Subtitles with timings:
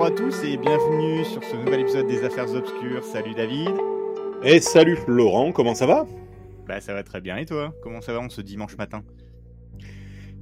[0.00, 3.04] bonjour à tous et bienvenue sur ce nouvel épisode des Affaires Obscures.
[3.04, 3.68] Salut David.
[4.42, 6.06] Et salut Laurent, comment ça va?
[6.66, 7.74] Bah ça va très bien et toi?
[7.82, 9.02] Comment ça va en ce dimanche matin?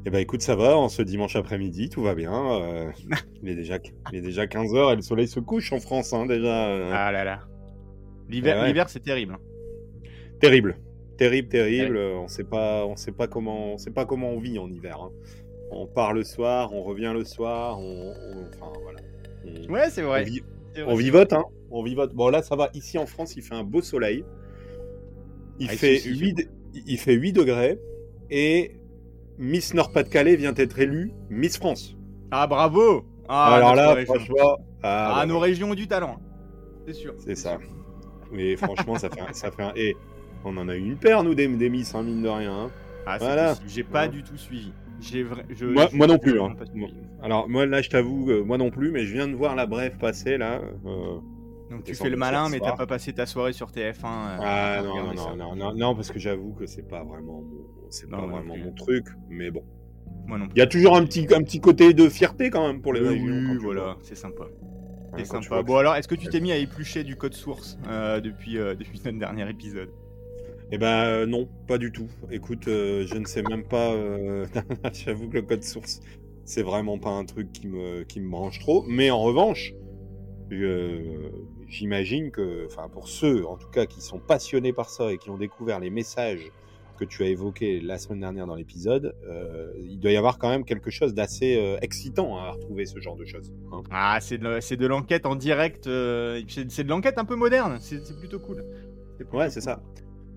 [0.07, 2.32] Eh bah écoute ça va, en ce dimanche après-midi tout va bien.
[2.63, 2.93] euh,
[3.43, 3.79] il, est déjà,
[4.13, 6.68] il est déjà 15h et le soleil se couche en France hein, déjà.
[6.68, 7.40] euh, Ah là là.
[8.29, 8.68] L'hiver, Ah ouais.
[8.68, 9.39] l'hiver c'est terrible.
[10.40, 10.79] Terrible,
[11.17, 11.96] terrible, terrible.
[11.99, 15.00] On sait pas, on sait pas comment, on sait pas comment on vit en hiver.
[15.03, 15.11] hein.
[15.72, 19.00] On part le soir, on revient le soir, on, on- enfin voilà.
[19.45, 20.25] On, Ouais c'est vrai.
[20.77, 20.93] on vrai.
[20.93, 21.45] on vivote, hein.
[21.71, 22.15] On vivote.
[22.15, 22.71] Bon là ça va.
[22.75, 24.25] Ici en France il fait un beau soleil.
[25.59, 26.45] Il Ah, ici fait fait 8, de-
[26.87, 27.79] il fait 8 degrés
[28.31, 28.77] et
[29.39, 31.97] Miss Nord-Pas-de-Calais vient d'être élue Miss France.
[32.31, 34.14] Ah bravo ah, Alors notre là, région.
[34.14, 36.19] franchement, ah, Ah, bah, nos régions ont du talent.
[36.86, 37.14] C'est sûr.
[37.19, 37.59] c'est ça.
[38.33, 39.73] Mais franchement, ça fait, un, ça fait un.
[39.77, 39.97] Et
[40.45, 42.53] on en a eu une paire, nous, des, des Miss, hein, mine de rien.
[42.53, 42.70] hein.
[43.06, 43.55] Ah, c'est Voilà.
[43.67, 44.73] J'ai pas du tout suivi.
[45.00, 46.41] J'ai vra- je- Moi, non plus.
[46.41, 46.54] hein.
[47.22, 49.66] Alors, moi, là, je t'avoue, euh, moi non plus, mais je viens de voir la
[49.66, 50.60] brève passer, là.
[50.86, 51.18] euh,
[51.70, 54.06] Donc tu fais le malin mais t'as pas passé ta soirée sur TF1.
[54.06, 57.42] euh, Ah non, non, non, non, non, non, parce que j'avoue que c'est pas vraiment
[57.42, 59.62] mon, c'est Non, pas vraiment mon truc, mais bon.
[60.27, 60.55] Moi non plus.
[60.56, 63.00] Il y a toujours un petit, un petit côté de fierté quand même pour les
[63.00, 63.27] régions.
[63.27, 63.98] quand oui, voilà, vois.
[64.02, 64.44] c'est sympa.
[65.16, 65.62] C'est sympa.
[65.62, 68.74] Bon alors, est-ce que tu t'es mis à éplucher du code source euh, depuis, euh,
[68.74, 69.90] depuis notre dernier épisode?
[70.70, 72.08] Eh ben euh, non, pas du tout.
[72.30, 73.92] Écoute, euh, je ne sais même pas.
[73.92, 74.47] euh,
[74.92, 76.00] J'avoue que le code source,
[76.44, 78.84] c'est vraiment pas un truc qui me, qui me branche trop.
[78.86, 79.72] Mais en revanche,
[81.69, 85.30] j'imagine que, enfin pour ceux en tout cas qui sont passionnés par ça et qui
[85.30, 86.50] ont découvert les messages
[86.98, 89.14] que tu as évoqués la semaine dernière dans l'épisode,
[89.78, 93.24] il doit y avoir quand même quelque chose d'assez excitant à retrouver ce genre de
[93.27, 93.52] choses.
[93.72, 93.83] hein.
[93.91, 95.84] Ah, c'est de, l'enquête en direct.
[95.84, 97.77] c'est de l'enquête un peu moderne.
[97.80, 98.64] C'est plutôt cool.
[99.16, 99.52] plutôt Ouais, cool.
[99.52, 99.83] c'est ça.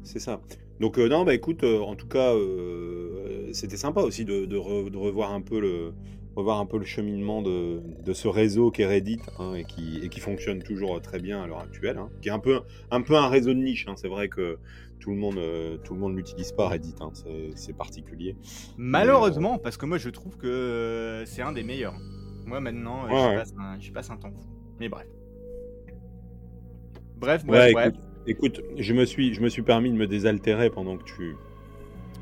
[0.03, 0.41] C'est ça.
[0.79, 4.57] Donc euh, non, bah écoute, euh, en tout cas, euh, c'était sympa aussi de, de
[4.57, 5.93] re- de revoir un peu le
[6.35, 9.99] revoir un peu le cheminement de, de ce réseau qui est Reddit hein, et, qui,
[10.01, 13.01] et qui fonctionne toujours très bien à l'heure actuelle, hein, qui est un peu un
[13.01, 13.85] peu un réseau de niche.
[13.89, 13.95] hein.
[13.97, 14.57] C'est vrai que
[14.99, 15.39] tout le monde
[15.83, 16.15] tout le monde
[16.55, 16.95] pas Reddit,
[17.55, 18.35] c'est particulier.
[18.77, 21.95] Malheureusement, parce que moi je trouve que c'est un des meilleurs.
[22.45, 23.35] Moi maintenant, Ouais, ouais.
[23.35, 24.47] passe, un- j'y passe un temps fou.
[24.79, 25.07] Mais bref.
[27.17, 27.87] Bref, Ouais, bref, bref.
[27.89, 31.35] écoute, écoute, je me suis je me suis permis de me désaltérer pendant que tu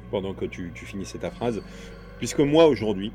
[0.10, 1.62] pendant que tu, tu finissais ta phrase,
[2.18, 3.12] puisque moi aujourd'hui,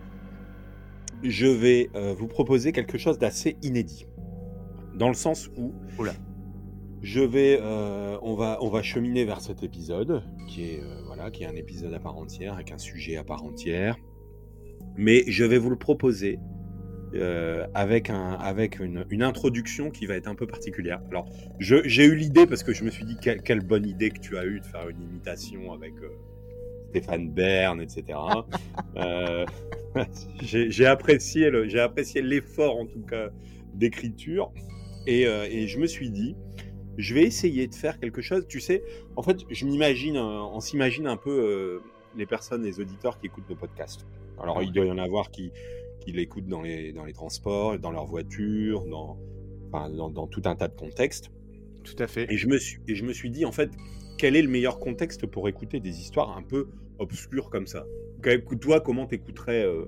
[1.23, 4.07] je vais euh, vous proposer quelque chose d'assez inédit,
[4.95, 6.13] dans le sens où Oula.
[7.03, 11.31] je vais, euh, on va, on va cheminer vers cet épisode qui est, euh, voilà,
[11.31, 13.97] qui est un épisode à part entière avec un sujet à part entière,
[14.97, 16.39] mais je vais vous le proposer.
[17.15, 21.01] Euh, avec un, avec une, une introduction qui va être un peu particulière.
[21.11, 21.27] Alors,
[21.59, 24.37] j'ai eu l'idée parce que je me suis dit quelle, quelle bonne idée que tu
[24.37, 26.09] as eu de faire une imitation avec euh,
[26.91, 28.19] Stéphane Bern, etc.
[28.97, 29.45] Euh,
[30.43, 31.65] j'ai apprécié le-
[32.21, 33.31] l'effort en tout cas
[33.75, 34.53] d'écriture
[35.07, 36.37] et, euh, et je me suis dit
[36.97, 38.47] je vais essayer de faire quelque chose.
[38.47, 38.85] Tu sais,
[39.17, 41.81] en fait, je m'imagine, on s'imagine un peu
[42.17, 44.07] les personnes, les auditeurs qui écoutent nos podcasts.
[44.41, 45.51] Alors, il doit y en avoir qui,
[46.05, 49.19] qui l'écoutent dans les, dans les transports, dans leur voiture, dans,
[49.69, 51.31] enfin, dans, dans tout un tas de contextes.
[51.83, 52.31] Tout à fait.
[52.33, 53.71] Et je, me suis, et je me suis dit, en fait,
[54.19, 57.85] quel est le meilleur contexte pour écouter des histoires un peu obscures comme ça?
[58.61, 59.85] Toi, comment t'écouterais euh,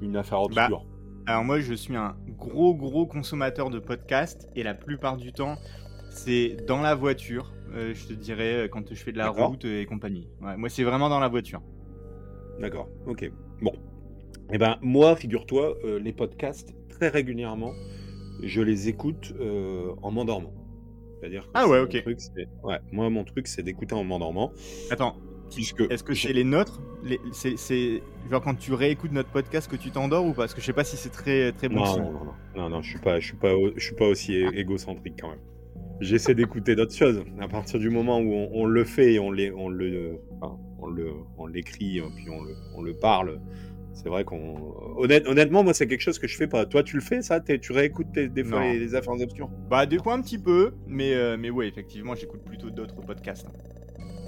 [0.00, 0.86] une affaire Bah, obscure?
[1.26, 5.56] Alors moi je suis un gros gros consommateur de podcasts et la plupart du temps
[6.10, 9.64] c'est dans la voiture, euh, je te dirais euh, quand je fais de la route
[9.64, 10.28] et compagnie.
[10.42, 11.62] Ouais, moi c'est vraiment dans la voiture.
[12.58, 13.30] D'accord, ok.
[13.60, 13.72] Bon.
[14.52, 17.72] Eh ben, moi, figure-toi, euh, les podcasts, très régulièrement,
[18.42, 20.52] je les écoute euh, en m'endormant.
[21.20, 22.02] C'est-à-dire que Ah ouais, ok.
[22.02, 24.52] truc, c'est- ouais, moi, mon truc, c'est d'écouter en m'endormant.
[24.90, 25.16] Attends,
[25.54, 26.80] Puisque est-ce que c'est les nôtres?
[27.04, 30.42] Les- C'est genre quand tu réécoutes notre podcast que tu t'endors ou pas?
[30.42, 32.20] Parce que je sais pas si c'est très très bon Non, non,
[32.56, 35.28] non, non, je suis pas, je suis pas, je suis pas aussi é- égocentrique quand
[35.28, 35.40] même.
[36.00, 37.22] J'essaie d'écouter d'autres choses.
[37.38, 40.58] À partir du moment où on, on le fait et on, les, on le, enfin,
[40.78, 43.38] on le, on l'écrit puis on le, on le parle,
[43.94, 46.66] c'est vrai qu'on, honnête- honnêtement, moi c'est quelque chose que je fais pas.
[46.66, 47.40] Toi, tu le fais ça?
[47.40, 50.74] Tu réécoutes tes- des fois les, les affaires obscures Bah des fois un petit peu,
[50.86, 53.46] mais euh, mais ouais effectivement j'écoute plutôt d'autres podcasts.
[53.48, 53.52] hein.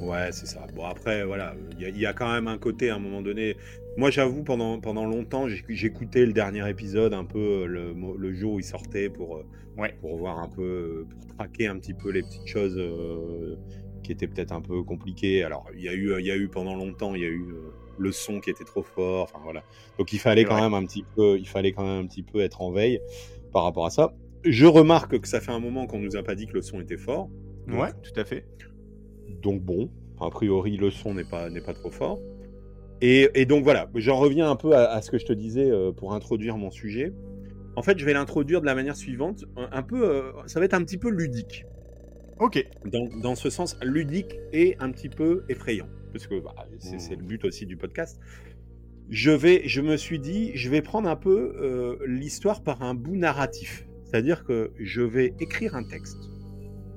[0.01, 0.67] Ouais, c'est ça.
[0.75, 2.99] Bon, après, voilà, il y, a- il y a quand même un côté, à un
[2.99, 3.57] moment donné.
[3.97, 8.65] Moi, j'avoue, pendant, pendant longtemps, j'écoutais le dernier épisode un peu le, jour où il
[8.65, 9.47] sortait pour, euh,
[9.77, 9.95] Ouais.
[10.01, 13.57] pour voir un peu, pour traquer un petit peu les petites choses euh,
[14.03, 15.45] qui étaient peut-être un peu compliquées.
[15.45, 17.53] Alors, il y a eu, il y a eu pendant longtemps, il y a eu
[17.53, 19.25] euh, le son qui était trop fort.
[19.25, 19.63] Enfin, voilà.
[19.99, 22.41] Donc, il fallait quand même un petit peu, il fallait quand même un petit peu
[22.41, 23.01] être en veille
[23.53, 24.15] par rapport à ça.
[24.45, 26.81] Je remarque que ça fait un moment qu'on nous a pas dit que le son
[26.81, 27.29] était fort.
[27.67, 28.47] Donc, Ouais, tout à fait.
[29.43, 32.19] donc bon, a priori le son n'est pas, n'est pas trop fort.
[33.01, 35.71] Et, et donc voilà, j'en reviens un peu à, à ce que je te disais
[35.71, 37.13] euh, pour introduire mon sujet.
[37.77, 40.75] En fait, je vais l'introduire de la manière suivante, un, peu, euh, ça va être
[40.75, 41.67] un petit peu ludique.
[42.39, 42.65] Ok.
[42.85, 47.45] Dans, ce sens, ludique et un petit peu effrayant, parce que bah, c'est le but
[47.45, 48.21] aussi du podcast.
[49.11, 52.95] Je vais, je me suis dit, je vais prendre un peu euh, l'histoire par un
[52.95, 56.31] bout narratif, c'est-à-dire que je vais écrire un texte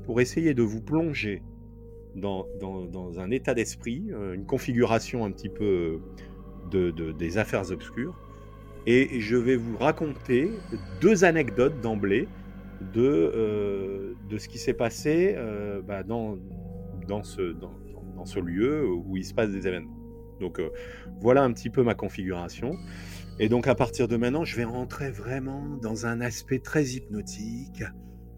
[0.06, 1.42] pour essayer de vous plonger
[2.16, 6.00] dans, dans, un état d'esprit, euh, une configuration un petit peu
[6.72, 8.18] de, des affaires obscures,
[8.86, 10.50] et je vais vous raconter
[11.02, 12.28] deux anecdotes d'emblée
[12.94, 13.02] de,
[13.36, 16.38] euh, de ce qui s'est passé euh, bah, dans,
[17.08, 17.74] dans, ce, dans,
[18.18, 19.98] dans, ce lieu où il se passe des événements.
[20.40, 20.62] Donc
[21.20, 22.74] voilà un petit peu ma configuration.
[23.40, 27.84] Et donc à partir de maintenant, je vais rentrer vraiment dans un aspect très hypnotique,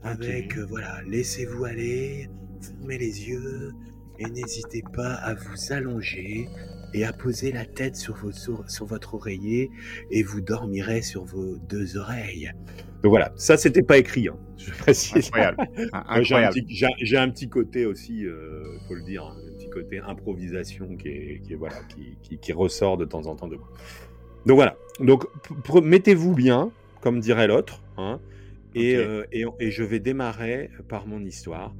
[0.03, 2.29] avec voilà, laissez-vous aller,
[2.61, 3.71] fermez les yeux
[4.19, 6.47] et n'hésitez pas à vous allonger
[6.93, 9.69] et à poser la tête sur, vos, sur, votre oreiller
[10.11, 12.51] et vous dormirez sur vos deux oreilles.
[13.03, 15.31] Donc voilà, ça c'était pas écrit, hein, je précise.
[15.93, 16.55] Incroyable.
[17.01, 19.38] J'ai un, petit côté aussi, euh, faut le dire, un
[19.69, 21.75] petit côté improvisation qui, est, qui, est, voilà,
[22.23, 23.69] qui, qui, ressort de temps en temps de moi.
[24.45, 25.25] Donc voilà, donc
[25.83, 26.71] mettez-vous bien,
[27.01, 28.19] comme dirait l'autre, hein,
[28.75, 31.73] et, euh, et, et, je vais démarrer par mon histoire.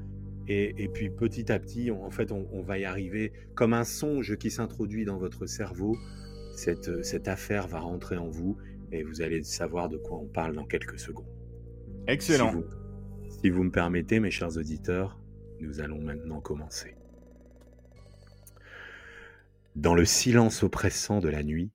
[0.52, 4.50] Et, puis petit à petit, en fait, on, va y arriver comme un songe qui
[4.50, 5.96] s'introduit dans votre cerveau.
[6.56, 8.58] Cette, cette affaire va rentrer en vous
[8.92, 11.28] et vous allez savoir de quoi on parle dans quelques secondes.
[12.08, 12.50] Excellent.
[12.50, 12.64] Si vous,
[13.44, 15.20] si vous me permettez, mes chers auditeurs,
[15.60, 16.96] nous allons maintenant commencer.
[19.76, 21.72] Dans le silence oppressant de la nuit,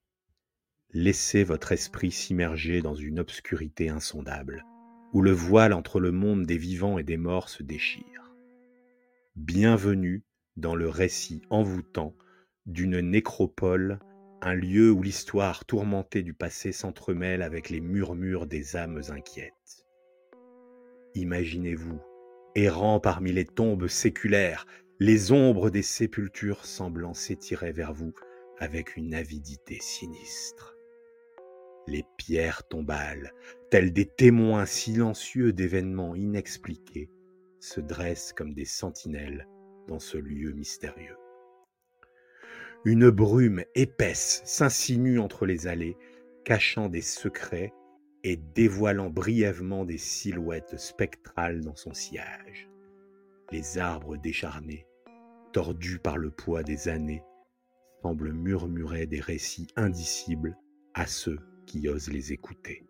[0.91, 4.65] laissez votre esprit s'immerger dans une obscurité insondable,
[5.13, 8.35] où le voile entre le monde des vivants et des morts se déchire.
[9.37, 10.25] Bienvenue
[10.57, 12.17] dans le récit envoûtant
[12.67, 14.01] d'une nécropole,
[14.43, 19.87] un lieu où l'histoire tourmentée du passé s'entremêle avec les murmures des âmes inquiètes.
[21.15, 22.01] Imaginez-vous,
[22.57, 24.67] errant parmi les tombes séculaires,
[25.05, 28.15] les ombres des sépultures semblant s'étirer vers vous
[28.59, 30.79] avec une avidité sinistre.
[31.87, 33.35] Les pierres tombales,
[33.71, 37.11] telles des témoins silencieux d'événements inexpliqués,
[37.61, 39.47] se dressent comme des sentinelles
[39.89, 41.19] dans ce lieu mystérieux.
[42.87, 45.99] Une brume épaisse s'insinue entre les allées,
[46.47, 47.75] cachant des secrets
[48.23, 52.71] et dévoilant brièvement des silhouettes spectrales dans son sillage.
[53.53, 54.87] Les arbres décharnés,
[55.55, 57.23] tordus par le poids des années,
[58.03, 60.59] semblent murmurer des récits indicibles
[60.95, 62.85] à ceux qui osent les écouter.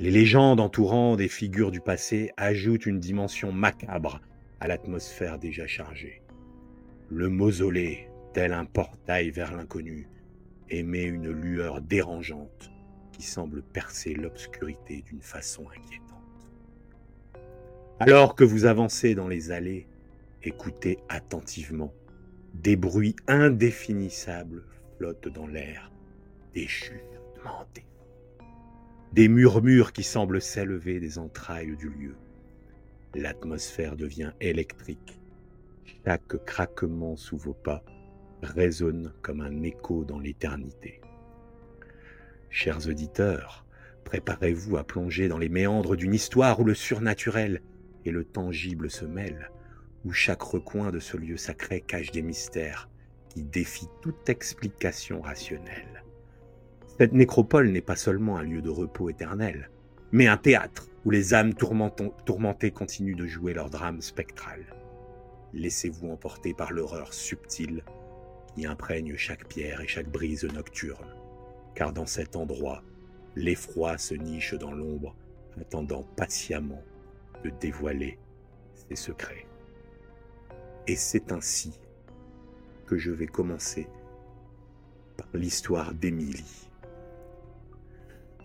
[0.00, 4.20] Les légendes entourant des figures du passé ajoutent une dimension macabre
[4.58, 6.20] à l'atmosphère déjà chargée.
[7.08, 10.08] Le mausolée, tel un portail vers l'inconnu,
[10.68, 12.72] émet une lueur dérangeante
[13.12, 16.08] qui semble percer l'obscurité d'une façon inquiétante.
[18.00, 19.86] Alors que vous avancez dans les allées,
[20.48, 21.92] écoutez attentivement.
[22.54, 24.64] Des bruits indéfinissables
[24.96, 25.92] flottent dans l'air,
[26.54, 27.18] des chuchotements
[29.12, 32.14] des murmures qui semblent s'élever des entrailles du lieu.
[33.14, 35.18] L'atmosphère devient électrique.
[36.04, 37.82] Chaque craquement sous vos pas
[38.42, 41.00] résonne comme un écho dans l'éternité.
[42.50, 43.64] Chers auditeurs,
[44.04, 47.62] préparez-vous à plonger dans les méandres d'une histoire où le surnaturel
[48.04, 49.50] et le tangible se mêlent,
[50.08, 52.88] où chaque recoin de ce lieu sacré cache des mystères
[53.28, 56.02] qui défient toute explication rationnelle.
[56.96, 59.68] Cette nécropole n'est pas seulement un lieu de repos éternel,
[60.10, 64.64] mais un théâtre où les âmes tourmentées continuent de jouer leur drame spectral.
[65.52, 67.84] Laissez-vous emporter par l'horreur subtile
[68.54, 71.14] qui imprègne chaque pierre et chaque brise nocturne,
[71.74, 72.82] car dans cet endroit,
[73.36, 75.14] l'effroi se niche dans l'ombre,
[75.60, 76.82] attendant patiemment
[77.44, 78.18] de dévoiler
[78.74, 79.47] ses secrets.
[80.88, 81.78] Et c'est ainsi
[82.86, 83.86] que je vais commencer
[85.18, 86.70] par l'histoire d'Émilie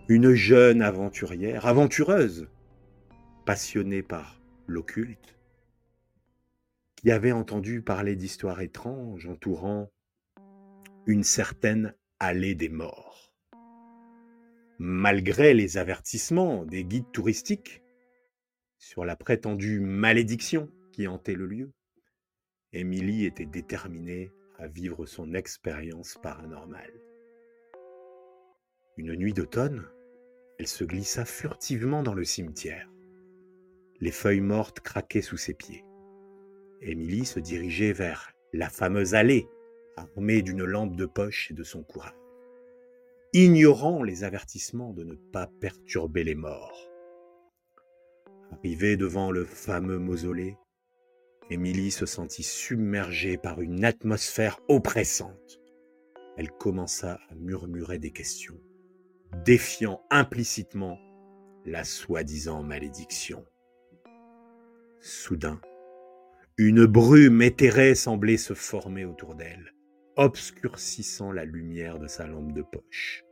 [0.10, 2.50] une jeune aventurière, aventureuse,
[3.46, 5.38] passionnée par l'occulte,
[6.98, 9.90] qui avait entendu parler d'histoires étranges entourant
[11.06, 13.34] une certaine allée des morts.
[14.80, 17.82] Malgré les avertissements des guides touristiques
[18.78, 21.72] sur la prétendue malédiction qui hantait le lieu,
[22.76, 27.00] Émilie était déterminée à vivre son expérience paranormale.
[28.98, 29.86] Une nuit d'automne,
[30.58, 32.90] elle se glissa furtivement dans le cimetière.
[34.00, 35.86] Les feuilles mortes craquaient sous ses pieds.
[36.82, 39.48] Émilie se dirigeait vers la fameuse allée,
[39.96, 42.14] armée d'une lampe de poche et de son courage.
[43.34, 46.88] ignorant les avertissements de ne pas perturber les morts.
[48.52, 50.58] Arrivée devant le fameux mausolée,
[51.50, 55.60] Émilie se sentit submergée par une atmosphère oppressante.
[56.38, 58.60] Elle commença à murmurer des questions,
[59.46, 60.98] défiant implicitement
[61.66, 63.46] la soi-disant malédiction.
[65.00, 65.60] Soudain,
[66.58, 69.74] une brume éthérée semblait se former autour d'elle,
[70.16, 73.24] obscurcissant la lumière de sa lampe de poche.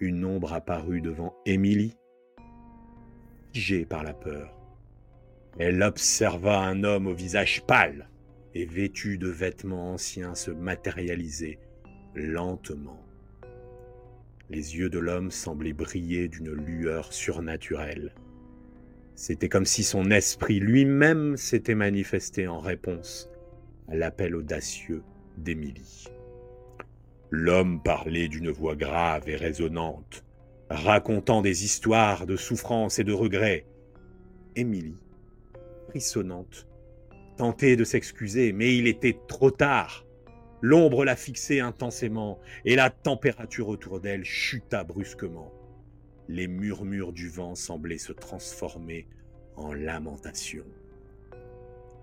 [0.00, 1.96] Une ombre apparut devant Émilie,
[3.52, 4.61] figée par la peur.
[5.58, 8.08] Elle observa un homme au visage pâle
[8.54, 11.58] et vêtu de vêtements anciens se matérialiser
[12.14, 13.04] lentement.
[14.50, 18.14] Les yeux de l'homme semblaient briller d'une lueur surnaturelle.
[19.14, 23.30] C'était comme si son esprit lui-même s'était manifesté en réponse
[23.88, 25.02] à l'appel audacieux
[25.36, 26.06] d'Émilie.
[27.30, 30.24] L'homme parlait d'une voix grave et résonnante,
[30.68, 33.66] racontant des histoires de souffrance et de regrets.
[34.54, 34.98] Émilie,
[35.92, 36.66] frissonnante,
[37.36, 40.06] tentait de s'excuser, mais il était trop tard.
[40.62, 45.52] L'ombre la fixait intensément, et la température autour d'elle chuta brusquement.
[46.28, 49.06] Les murmures du vent semblaient se transformer
[49.56, 50.64] en lamentations.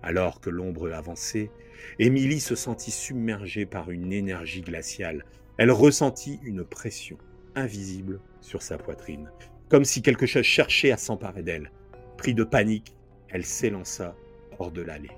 [0.04, 1.50] Alors que l'ombre avançait,
[1.98, 5.24] Émilie se sentit submergée par une énergie glaciale.
[5.56, 7.18] Elle ressentit une pression
[7.56, 9.32] invisible sur sa poitrine,
[9.68, 11.72] comme si quelque chose cherchait à s'emparer d'elle.
[12.18, 12.94] Pris de panique,
[13.32, 14.14] elle s'élança
[14.58, 15.16] hors de l'allée.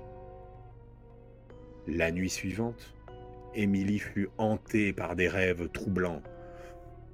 [1.87, 2.93] La nuit suivante,
[3.55, 6.21] Émilie fut hantée par des rêves troublants.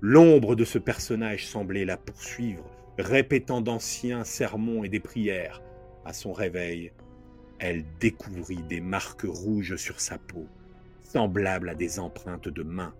[0.01, 5.61] L'ombre de ce personnage semblait la poursuivre, répétant d'anciens sermons et des prières.
[6.05, 6.91] À son réveil,
[7.59, 10.47] elle découvrit des marques rouges sur sa peau,
[11.03, 12.93] semblables à des empreintes de mains,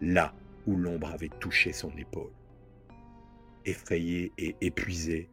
[0.00, 0.34] là
[0.66, 2.32] où l'ombre avait touché son épaule.
[3.64, 5.28] Effrayée et épuisée,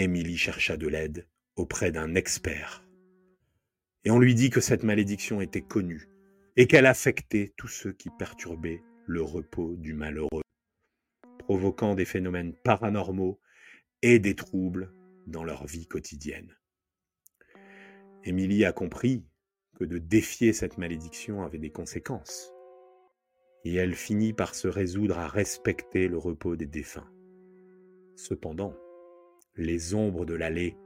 [0.00, 1.26] Émilie chercha de l'aide
[1.56, 2.84] auprès d'un expert.
[4.04, 6.08] Et on lui dit que cette malédiction était connue
[6.56, 10.42] et qu'elle affectait tous ceux qui perturbaient le repos du malheureux,
[11.40, 13.40] provoquant des phénomènes paranormaux
[14.02, 14.94] et des troubles
[15.26, 16.56] dans leur vie quotidienne.
[18.22, 19.26] Émilie a compris
[19.74, 22.52] que de défier cette malédiction avait des conséquences,
[23.64, 27.10] et elle finit par se résoudre à respecter le repos des défunts.
[28.14, 28.76] Cependant,
[29.58, 30.76] les ombres de l'allée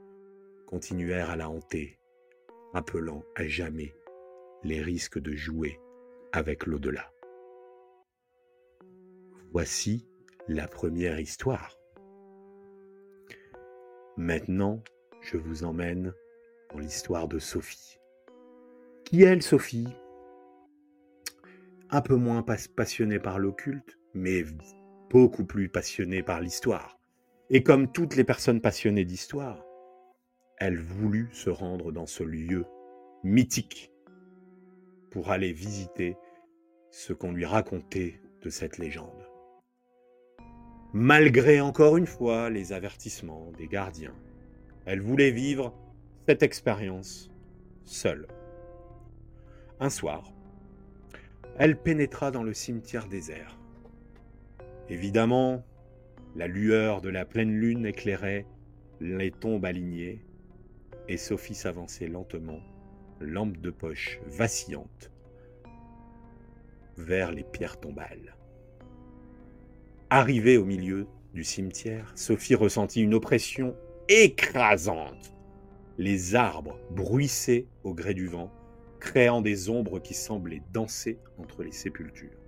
[0.65, 1.99] continuèrent à la hanter,
[2.73, 3.93] rappelant à jamais
[4.63, 5.79] les risques de jouer
[6.31, 7.11] avec l'au-delà.
[9.51, 10.07] Voici
[10.47, 11.77] la première histoire.
[14.17, 14.83] Maintenant,
[15.21, 16.11] je vous emmène
[16.71, 17.99] dans l'histoire de Sophie.
[19.05, 19.87] Qui est elle, Sophie?
[21.91, 22.43] Un peu moins
[22.75, 24.43] passionnée par l'occulte, mais
[25.11, 26.97] beaucoup plus passionnée par l'histoire.
[27.49, 29.63] Et comme toutes les personnes passionnées d'histoire,
[30.57, 32.65] elle voulut se rendre dans ce lieu
[33.23, 33.91] mythique
[35.11, 36.17] pour aller visiter
[36.89, 39.27] ce qu'on lui racontait de cette légende.
[40.93, 44.15] Malgré encore une fois les avertissements des gardiens,
[44.85, 45.73] elle voulait vivre
[46.27, 47.29] cette expérience
[47.83, 48.27] seule.
[49.79, 50.31] Un soir,
[51.57, 53.57] elle pénétra dans le cimetière désert.
[54.87, 55.63] Évidemment,
[56.35, 58.45] la lueur de la pleine lune éclairait
[58.99, 60.25] les tombes alignées,
[61.07, 62.59] et Sophie s'avançait lentement
[63.19, 65.11] lampe de poche vacillante
[66.97, 68.35] vers les pierres tombales.
[70.09, 73.75] Arrivée au milieu du cimetière, Sophie ressentit une oppression
[74.09, 75.33] écrasante.
[75.97, 78.51] Les arbres bruissaient au gré du vent,
[78.99, 82.42] créant des ombres qui semblaient danser entre les sépultures.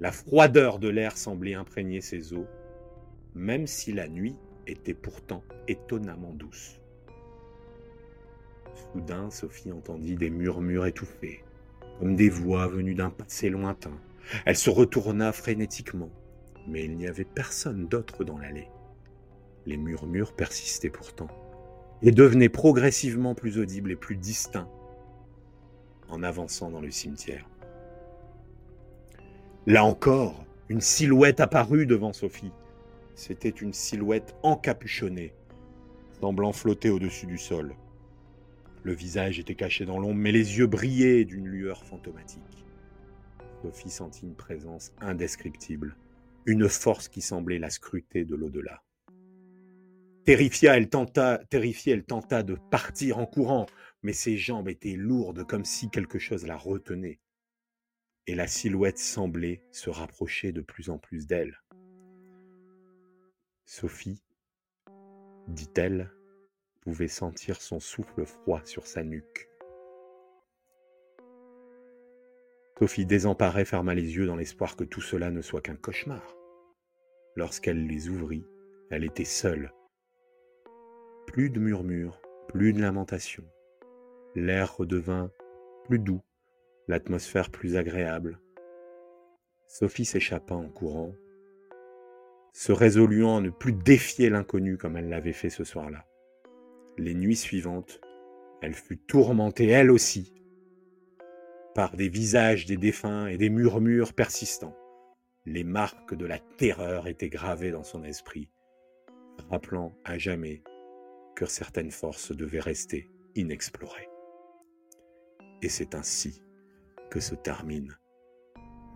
[0.00, 2.46] La froideur de l'air semblait imprégner ses eaux,
[3.34, 4.34] même si la nuit
[4.66, 6.80] était pourtant étonnamment douce.
[8.74, 11.44] Soudain, Sophie entendit des murmures étouffés,
[11.98, 13.92] comme des voix venues d'un passé lointain.
[14.46, 16.10] Elle se retourna frénétiquement,
[16.66, 18.68] mais il n'y avait personne d'autre dans l'allée.
[19.66, 21.28] Les murmures persistaient pourtant,
[22.00, 24.70] et devenaient progressivement plus audibles et plus distincts
[26.08, 27.46] en avançant dans le cimetière.
[29.70, 32.50] Là encore, une silhouette apparut devant Sophie.
[33.14, 35.32] C'était une silhouette encapuchonnée,
[36.20, 37.76] semblant flotter au-dessus du sol.
[38.82, 42.64] Le visage était caché dans l'ombre, mais les yeux brillaient d'une lueur fantomatique.
[43.62, 45.94] Sophie sentit une présence indescriptible,
[46.46, 48.82] une force qui semblait la scruter de l'au-delà.
[50.24, 53.66] Terrifiée, elle tenta, terrifiée, elle tenta de partir en courant,
[54.02, 57.20] mais ses jambes étaient lourdes comme si quelque chose la retenait.
[58.30, 61.60] Et la silhouette semblait se rapprocher de plus en plus d'elle.
[63.64, 64.22] Sophie,
[65.48, 66.12] dit-elle,
[66.80, 69.50] pouvait sentir son souffle froid sur sa nuque.
[72.78, 76.36] Sophie désemparée ferma les yeux dans l'espoir que tout cela ne soit qu'un cauchemar.
[77.34, 78.46] Lorsqu'elle les ouvrit,
[78.92, 79.72] elle était seule.
[81.26, 83.50] Plus de murmures, plus de lamentations.
[84.36, 85.32] L'air redevint
[85.86, 86.22] plus doux,
[86.90, 88.40] l'atmosphère plus agréable.
[89.68, 91.14] Sophie s'échappa en courant,
[92.52, 96.04] se résoluant à ne plus défier l'inconnu comme elle l'avait fait ce soir-là.
[96.98, 98.00] Les nuits suivantes,
[98.60, 100.34] elle fut tourmentée elle aussi
[101.76, 104.76] par des visages des défunts et des murmures persistants.
[105.46, 108.50] Les marques de la terreur étaient gravées dans son esprit,
[109.48, 110.64] rappelant à jamais
[111.36, 114.08] que certaines forces devaient rester inexplorées.
[115.62, 116.42] Et c'est ainsi
[117.10, 117.96] que se termine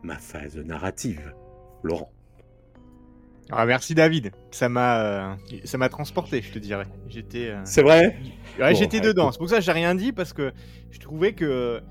[0.03, 1.35] ma phase narrative.
[1.83, 2.11] Laurent.
[3.51, 6.87] Ah, merci David, ça m'a euh, ça m'a transporté, je te dirais.
[7.09, 7.51] J'étais.
[7.51, 8.17] Euh, c'est vrai?
[8.59, 9.33] Ouais, j'étais dedans.
[9.33, 10.53] C'est pour ça que j'ai rien dit parce que
[10.91, 11.83] je trouvais que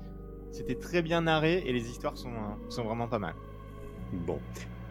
[0.50, 2.32] c'était très bien narré et les histoires sont,
[2.68, 3.34] sont vraiment pas mal.
[4.12, 4.38] Bon.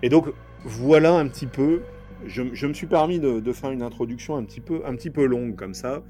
[0.01, 0.27] Et donc,
[0.63, 1.81] voilà un petit peu.
[2.25, 5.55] Je, me suis permis de, faire une introduction un petit peu, un petit peu longue
[5.55, 6.03] comme ça.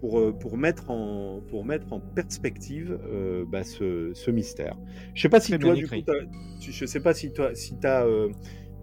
[0.00, 4.76] Pour, euh, pour, mettre, en, pour mettre en perspective euh, bah, ce, mystère.
[5.14, 5.96] Je sais pas si toi, du coup,
[6.60, 8.30] je sais pas si toi, si as, euh,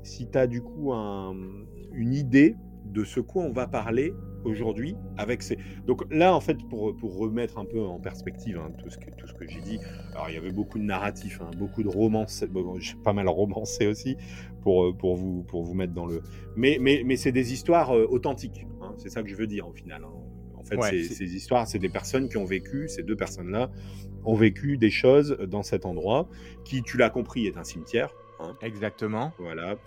[0.04, 4.14] si as du coup une idée de ce quoi on va parler
[4.46, 5.58] aujourd'hui avec ces...
[5.86, 9.10] Donc là, en fait, pour, pour remettre un peu en perspective hein, tout ce que,
[9.18, 9.80] tout ce que j'ai dit,
[10.14, 13.88] alors il y avait beaucoup de narratifs, hein, beaucoup de romances, bon, pas mal romancé
[13.88, 14.18] aussi,
[14.62, 16.22] pour, pour, vous, pour vous mettre dans le...
[16.56, 19.68] Mais, mais, mais c'est des histoires euh, authentiques, hein, c'est ça que je veux dire
[19.68, 20.04] au final.
[20.74, 23.70] En fait, ces histoires, c'est des personnes qui ont vécu, ces deux personnes-là
[24.24, 26.28] ont vécu des choses dans cet endroit,
[26.64, 28.10] qui, tu l'as compris, est un cimetière.
[28.62, 29.32] Exactement.
[29.38, 29.78] Voilà.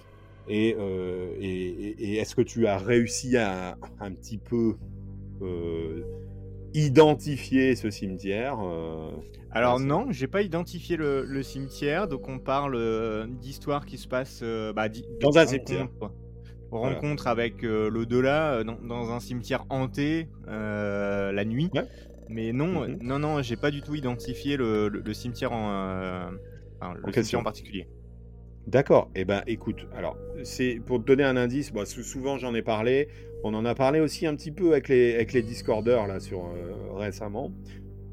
[0.50, 4.76] Euh, et, est-ce que tu as réussi à un petit peu
[5.42, 6.02] euh,
[6.74, 9.10] identifier ce cimetière euh,
[9.50, 14.42] Alors non, j'ai pas identifié le, cimetière, donc on parle d'histoire qui se passe
[14.74, 14.88] bah,
[15.20, 15.88] dans un cimetière.
[16.70, 21.70] Rencontre avec l'au-delà dans, un cimetière hanté la nuit.
[22.28, 23.02] Mais non, mm-hmm.
[23.02, 26.30] non, non, j'ai pas du tout identifié le, cimetière en,
[26.80, 27.88] le cimetière en particulier.
[28.68, 29.10] D'accord.
[29.14, 33.08] Eh ben, écoute, alors, c'est pour te donner un indice, bon, souvent j'en ai parlé,
[33.42, 36.44] on en a parlé aussi un petit peu avec les, avec les Discorders là, sur,
[36.44, 37.50] euh, récemment,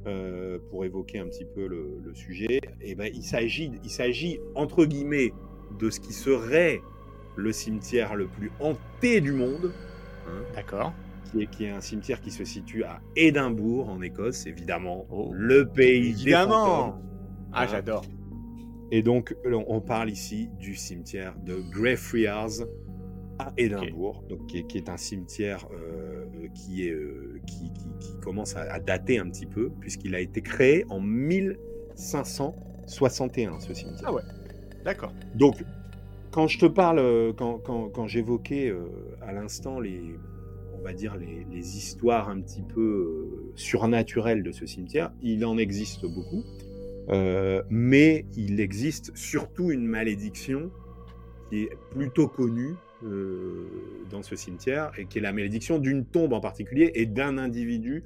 [0.07, 2.61] euh, pour évoquer un petit peu le, sujet.
[2.79, 5.33] Eh ben, il s'agit, il s'agit, entre guillemets,
[5.77, 6.79] de ce qui serait
[7.35, 9.71] le cimetière le plus hanté du monde.
[10.27, 10.93] Hein, D'accord.
[11.31, 15.05] Qui est, qui est, un cimetière qui se situe à Édimbourg, en Écosse, évidemment.
[15.09, 15.31] Oh.
[15.33, 17.01] Le pays évidemment.
[17.51, 17.67] Ah, hein.
[17.69, 18.05] j'adore.
[18.91, 22.65] Et donc, on parle ici du cimetière de Greyfriars
[23.39, 27.71] à Édimbourg, donc, qui, est, un cimetière euh, qui, est, euh, qui,
[28.21, 34.07] commence à, dater un petit peu, puisqu'il a été créé en 1561, ce cimetière.
[34.07, 34.21] Ah ouais,
[34.83, 35.11] d'accord.
[35.33, 35.63] Donc,
[36.35, 38.71] quand je te parle, euh, quand, quand, j'évoquais
[39.21, 40.01] à l'instant les,
[40.77, 45.57] on va dire les, les, histoires un petit peu surnaturelles de ce cimetière, il en
[45.57, 46.43] existe beaucoup.
[47.09, 50.71] Euh, mais il existe surtout une malédiction
[51.49, 53.67] qui est plutôt connue euh,
[54.09, 58.03] dans ce cimetière et qui est la malédiction d'une tombe en particulier et d'un individu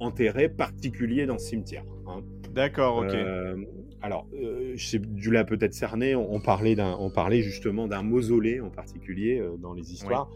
[0.00, 1.84] enterré particulier dans ce cimetière.
[2.06, 2.22] Hein.
[2.52, 3.14] D'accord, ok.
[3.14, 3.56] Euh,
[4.02, 9.74] alors, du l'as peut-être cerné, on, parlait on parlait justement d'un mausolée en particulier dans
[9.74, 10.30] les histoires.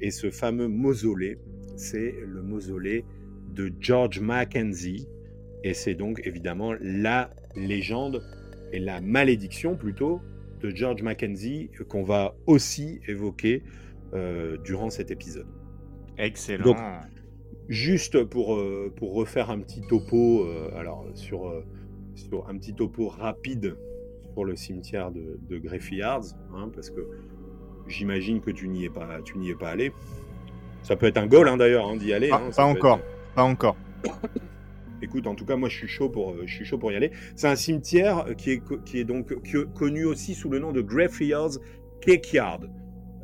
[0.00, 1.38] Et ce fameux mausolée,
[1.76, 3.04] c'est le mausolée
[3.54, 5.08] de George Mackenzie.
[5.64, 8.22] Et c'est donc évidemment la légende
[8.72, 10.20] et la malédiction plutôt
[10.60, 13.62] de George Mackenzie qu'on va aussi évoquer
[14.14, 15.46] euh, durant cet épisode.
[16.16, 16.64] Excellent.
[16.64, 16.76] Donc,
[17.68, 21.52] juste pour, euh, pour refaire un petit topo, euh, alors sur,
[22.18, 23.76] sur, un petit topo rapide
[24.34, 26.22] pour le cimetière de, de Greyfriars,
[26.54, 27.06] hein, parce que
[27.86, 29.92] j'imagine que tu n'y es pas, tu n'y es pas allé.
[30.82, 32.28] Ça peut être un goal hein, d'ailleurs hein, d'y aller.
[32.28, 33.00] pas hein, encore,
[33.34, 33.76] pas encore.
[35.02, 37.12] Écoute, en tout cas, moi, je suis chaud pour, je suis chaud pour y aller.
[37.36, 39.34] C'est un cimetière qui est, qui est donc
[39.74, 41.50] connu aussi sous le nom de Greyfriars
[42.00, 42.60] Cakeyard,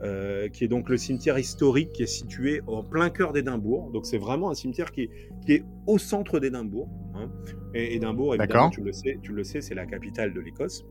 [0.05, 3.91] euh, qui est donc le cimetière historique qui est situé en plein cœur d'Édimbourg.
[3.91, 5.11] Donc, c'est vraiment un cimetière qui est,
[5.45, 6.89] qui est au centre d'Édimbourg.
[7.15, 7.31] Hein.
[7.75, 10.85] Et Édimbourg, évidemment, tu le sais, tu le sais, c'est la capitale de l'Écosse.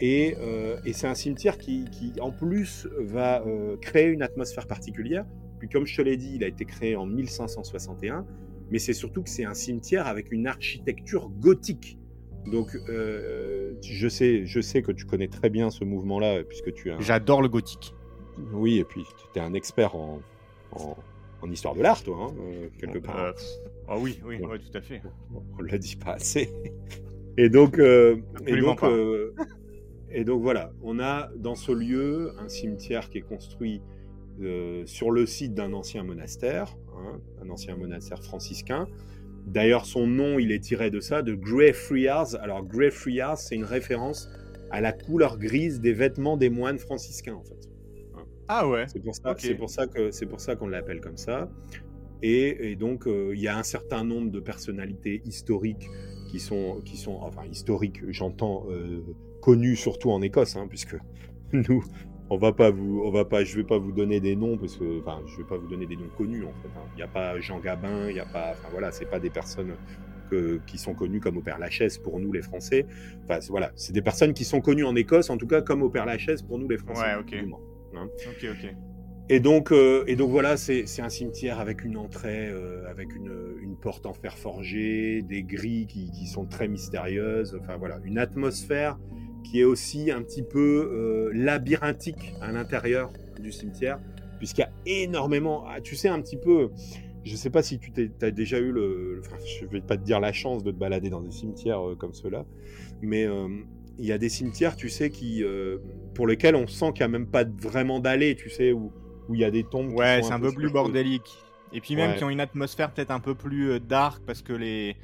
[0.00, 0.36] et,
[0.84, 3.44] et c'est un cimetière qui, qui, en plus, va
[3.80, 5.24] créer une atmosphère particulière.
[5.58, 8.26] Puis, comme je te l'ai dit, il a été créé en 1561
[8.70, 11.98] mais c'est surtout que c'est un cimetière avec une architecture gothique.
[12.46, 16.90] Donc, euh, je, sais, je sais que tu connais très bien ce mouvement-là, puisque tu
[16.90, 17.00] as.
[17.00, 17.94] J'adore le gothique.
[18.52, 20.20] Oui, et puis tu es un expert en,
[20.72, 23.18] en, histoire de l'art, toi, hein, euh, quelque part.
[23.18, 23.32] Euh,
[23.88, 25.02] ah oui, oui, tout à fait.
[25.58, 26.50] On ne l'a dit pas assez.
[27.36, 28.82] Et donc, et donc,
[30.10, 33.82] et donc voilà, on a dans ce lieu un cimetière qui est construit
[34.86, 38.88] sur le site d'un ancien monastère, hein, un ancien monastère franciscain.
[39.50, 42.36] D'ailleurs, son nom, il est tiré de ça, de Grey Friars.
[42.40, 44.30] Alors, Grey Friars, c'est une référence
[44.70, 47.68] à la couleur grise des vêtements des moines franciscains, en fait.
[48.46, 48.84] Ah ouais.
[48.86, 51.50] C'est pour ça, c'est pour ça que c'est pour ça qu'on l'appelle comme ça.
[52.22, 55.88] Et, donc, euh, il y a un certain nombre de personnalités historiques
[56.28, 59.02] qui sont, qui sont enfin historiques, j'entends, euh,
[59.40, 60.96] connues surtout en Écosse, hein, puisque
[61.52, 61.82] nous,
[62.30, 64.76] on va pas vous, on va pas, je vais pas vous donner des noms parce
[64.76, 66.68] que, enfin, je vais pas vous donner des noms connus en fait.
[66.76, 66.84] Hein.
[66.94, 69.30] Il n'y a pas Jean Gabin, il n'y a pas, enfin voilà, c'est pas des
[69.30, 69.74] personnes
[70.30, 72.86] que, qui sont connues comme au Père Lachaise pour nous les Français.
[73.24, 75.90] Enfin voilà, c'est des personnes qui sont connues en Écosse, en tout cas comme au
[75.90, 77.02] Père Lachaise pour nous les Français.
[77.02, 77.34] Ouais, ok.
[77.96, 78.08] Hein.
[78.28, 78.74] Ok, ok.
[79.28, 83.32] Et donc, euh, et donc voilà, c'est un cimetière avec une entrée, euh, avec une,
[83.62, 87.56] une, porte en fer forgé, des grilles qui, qui, sont très mystérieuses.
[87.60, 88.98] Enfin voilà, une atmosphère
[89.42, 93.98] qui est aussi un petit peu euh, labyrinthique à l'intérieur du cimetière,
[94.38, 96.70] puisqu'il y a énormément, ah, tu sais, un petit peu,
[97.24, 100.04] je ne sais pas si tu as déjà eu le, enfin, je vais pas te
[100.04, 102.44] dire la chance de te balader dans des cimetières euh, comme ceux-là,
[103.02, 103.48] mais euh,
[103.98, 105.44] il y a des cimetières, tu sais, qui,
[106.14, 108.92] pour lesquels on sent qu'il n'y a même pas vraiment d'allée, tu sais, où,
[109.28, 109.92] où il y a des tombes.
[109.92, 111.36] Ouais, c'est un, peu plus bordélique.
[111.74, 114.96] Et puis même qui ont une atmosphère peut-être un peu plus dark parce que les,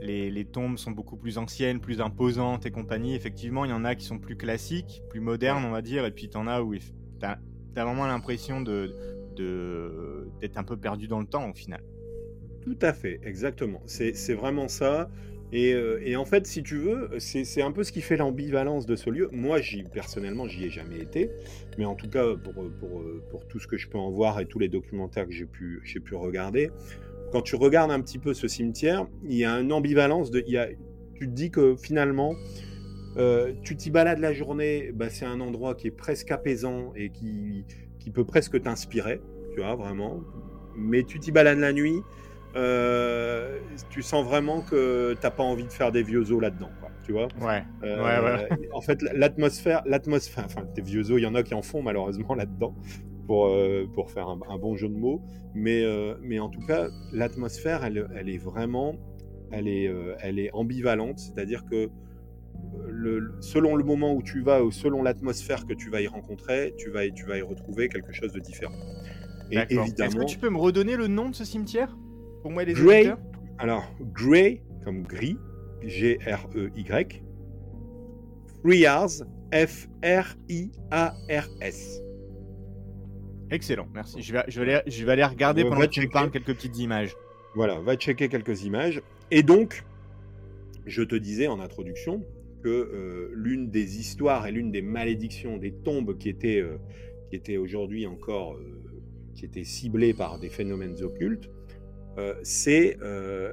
[0.00, 3.14] les, tombes sont beaucoup plus anciennes, plus imposantes et compagnie.
[3.14, 6.10] Effectivement, il y en a qui sont plus classiques, plus modernes, on va dire, et
[6.10, 6.82] puis tu en as où tu
[7.22, 7.38] as,
[7.74, 8.94] vraiment l'impression de,
[10.40, 11.82] d'être un peu perdu dans le temps au final.
[12.62, 13.82] Tout à fait, exactement.
[13.86, 15.08] C'est vraiment ça.
[15.54, 18.96] Euh, et, en fait, si tu veux, c'est un peu ce qui fait l'ambivalence de
[18.96, 19.28] ce lieu.
[19.32, 19.60] Moi,
[19.92, 21.30] personnellement, j'y ai jamais été,
[21.78, 24.46] mais en tout cas, pour, pour, pour, tout ce que je peux en voir et
[24.46, 26.70] tous les documentaires que j'ai pu, pu regarder,
[27.32, 30.30] quand tu regardes un petit peu ce cimetière, il y a une ambivalence.
[30.30, 30.68] De, il y a,
[31.14, 32.34] tu te dis que finalement,
[33.16, 37.10] euh, tu t'y balades la journée, bah, c'est un endroit qui est presque apaisant et
[37.10, 37.64] qui,
[37.98, 39.20] qui peut presque t'inspirer,
[39.52, 40.20] tu vois, vraiment.
[40.76, 42.00] Mais tu t'y balades la nuit,
[42.54, 43.58] euh,
[43.90, 46.90] tu sens vraiment que tu n'as pas envie de faire des vieux os là-dedans, quoi,
[47.04, 47.28] tu vois.
[47.40, 47.64] Ouais.
[47.82, 48.68] Euh, ouais, ouais.
[48.72, 51.82] En fait, l'atmosphère, l'atmosphère, enfin, des vieux os, il y en a qui en font
[51.82, 52.74] malheureusement là-dedans
[53.26, 55.22] pour, euh, pour faire un, bon jeu de mots.
[55.54, 58.96] Mais, euh, mais en tout cas, l'atmosphère, elle, elle, est vraiment
[59.50, 61.18] elle est, euh, elle est ambivalente.
[61.18, 61.88] C'est-à-dire que
[62.86, 66.74] le, selon le moment où tu vas ou selon l'atmosphère que tu vas y rencontrer,
[66.76, 68.76] tu vas, y, tu vas y retrouver quelque chose de différent.
[69.50, 69.86] Et évidemment.
[69.86, 71.96] Est-ce que tu peux me redonner le nom de ce cimetière?
[72.42, 73.14] Pour moi, les Grey,
[73.58, 75.38] Alors, Grey, comme gris,
[75.82, 77.22] G-R-E-Y.
[78.62, 79.10] Friars,
[79.52, 80.76] F-R-I-A-R-S.
[83.50, 84.22] Excellent, merci.
[84.22, 86.78] Je vais, je vais, aller, je vais aller regarder pendant que tu parles quelques petites
[86.78, 87.14] images.
[87.54, 89.00] Voilà, va checker quelques images.
[89.30, 89.84] Et donc,
[90.86, 92.24] je te disais en introduction
[92.62, 96.78] que euh, l'une des histoires et l'une des malédictions des tombes qui étaient, euh,
[97.30, 98.82] qui étaient aujourd'hui encore euh,
[99.34, 101.50] qui étaient ciblées par des phénomènes occultes,
[102.42, 102.96] c'est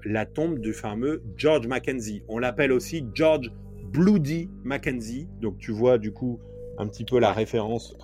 [0.06, 2.24] la tombe du fameux George Mackenzie.
[2.30, 3.52] On l'appelle aussi George
[3.92, 5.28] Bloody Mackenzie.
[5.42, 6.40] Donc tu vois du coup
[6.78, 7.96] un petit peu la référence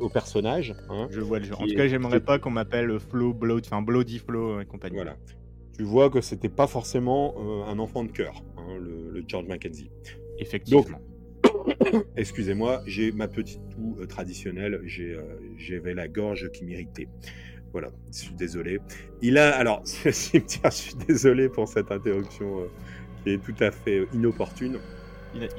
[0.00, 0.74] au personnage.
[0.88, 1.60] Hein, je vois le genre.
[1.60, 4.96] En tout cas, j'aimerais pas qu'on m'appelle Flo, Blood, enfin Bloody Flo et compagnie.
[4.96, 5.16] Voilà.
[5.76, 9.90] Tu vois que c'était pas forcément euh, un enfant de cœur, hein, le, George Mackenzie.
[10.38, 11.00] Effectivement.
[12.16, 15.22] excusez-moi, j'ai ma petite toux euh, traditionnelle, euh,
[15.56, 17.08] j'avais la gorge qui m'irritait.
[17.72, 18.78] Voilà, je suis désolé.
[19.20, 22.68] Il a, alors, je suis désolé pour cette interruption
[23.24, 24.78] qui est tout à fait inopportune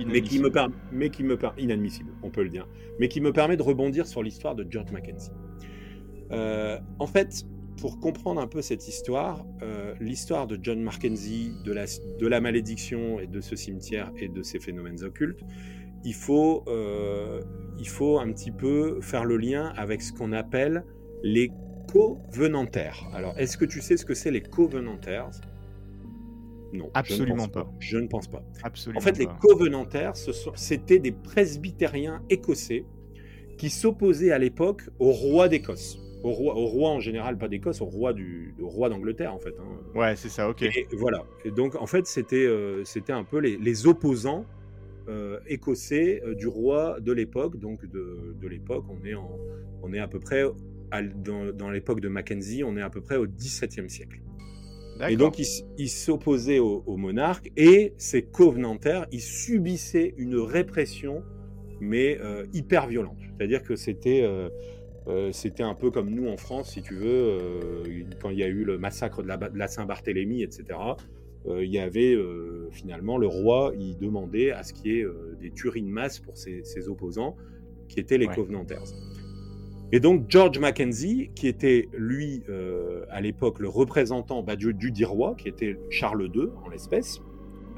[0.06, 2.68] mais qui me permet, mais qui me inadmissible, on peut le dire,
[3.00, 5.32] mais qui me permet de rebondir sur l'histoire de George Mackenzie.
[6.32, 7.46] Euh, en fait,
[7.80, 12.42] pour comprendre un peu cette histoire, euh, l'histoire de John Mackenzie, de la, de la
[12.42, 15.42] malédiction et de ce cimetière et de ces phénomènes occultes,
[16.04, 17.42] il faut, euh,
[17.80, 20.86] il faut un petit peu faire le lien avec ce qu'on appelle
[21.24, 21.52] les
[21.92, 23.08] covenantaires.
[23.14, 25.30] Alors, est-ce que tu sais ce que c'est les covenantaires?
[26.74, 27.72] Non, absolument pas.
[27.80, 28.44] Je ne pense pas.
[28.64, 30.14] Absolument en fait, les covenantaires,
[30.56, 32.86] c'était des presbytériens écossais
[33.58, 36.00] qui s'opposaient à l'époque au roi d'Écosse.
[36.24, 39.54] Au roi, au roi en général, pas d'Écosse, au roi du roi d'Angleterre en fait.
[39.60, 39.98] Hein.
[39.98, 40.64] Ouais, c'est ça, ok.
[40.64, 41.24] Et voilà.
[41.44, 44.46] Et donc en fait, c'était euh, c'était un peu les, opposants
[45.08, 47.60] euh, écossais euh, du roi de l'époque.
[47.60, 49.38] Donc de, de l'époque, on est en,
[49.84, 50.44] on est à peu près
[51.24, 54.20] dans, dans l'époque de Mackenzie, on est à peu près au XVIIe siècle.
[55.10, 61.24] Et donc, il, s'opposait au, monarque et ces covenantaires, ils subissaient une répression,
[61.80, 63.18] mais euh, hyper violente.
[63.38, 64.50] C'est-à-dire que c'était euh,
[65.08, 67.38] euh, c'était un peu comme nous en France, si tu veux,
[68.22, 70.80] quand il y a eu le massacre de la, Saint-Barthélemy, etc.
[71.48, 72.18] il y avait
[72.72, 75.06] finalement le roi, il demandait à ce qu'il y ait
[75.40, 77.36] des tueries de masse pour ses, opposants,
[77.88, 78.84] qui étaient les covenantaires.
[79.96, 85.06] Et donc George Mackenzie, qui était lui euh, à l'époque le représentant bah, du, du
[85.06, 87.22] roi, qui était Charles II en l'espèce,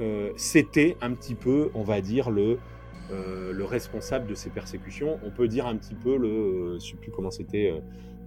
[0.02, 2.58] euh, c'était un petit peu, on va dire, le,
[3.12, 5.20] euh, le responsable de ces persécutions.
[5.24, 7.72] On peut dire un petit peu le, je sais plus comment c'était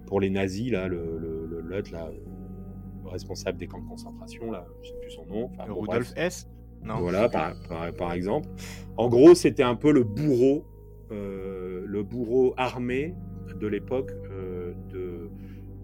[0.05, 4.95] pour les nazis là, le, le, le, responsable des camps de concentration là, je sais
[5.01, 5.49] plus son nom.
[5.51, 6.47] Enfin, Rudolf S.
[6.81, 7.01] Non?
[7.01, 7.55] Voilà, par,
[7.97, 8.47] par, exemple.
[8.95, 10.65] En gros, c'était un peu le bourreau,
[11.09, 13.15] le bourreau armé
[13.55, 15.29] de l'époque euh, de,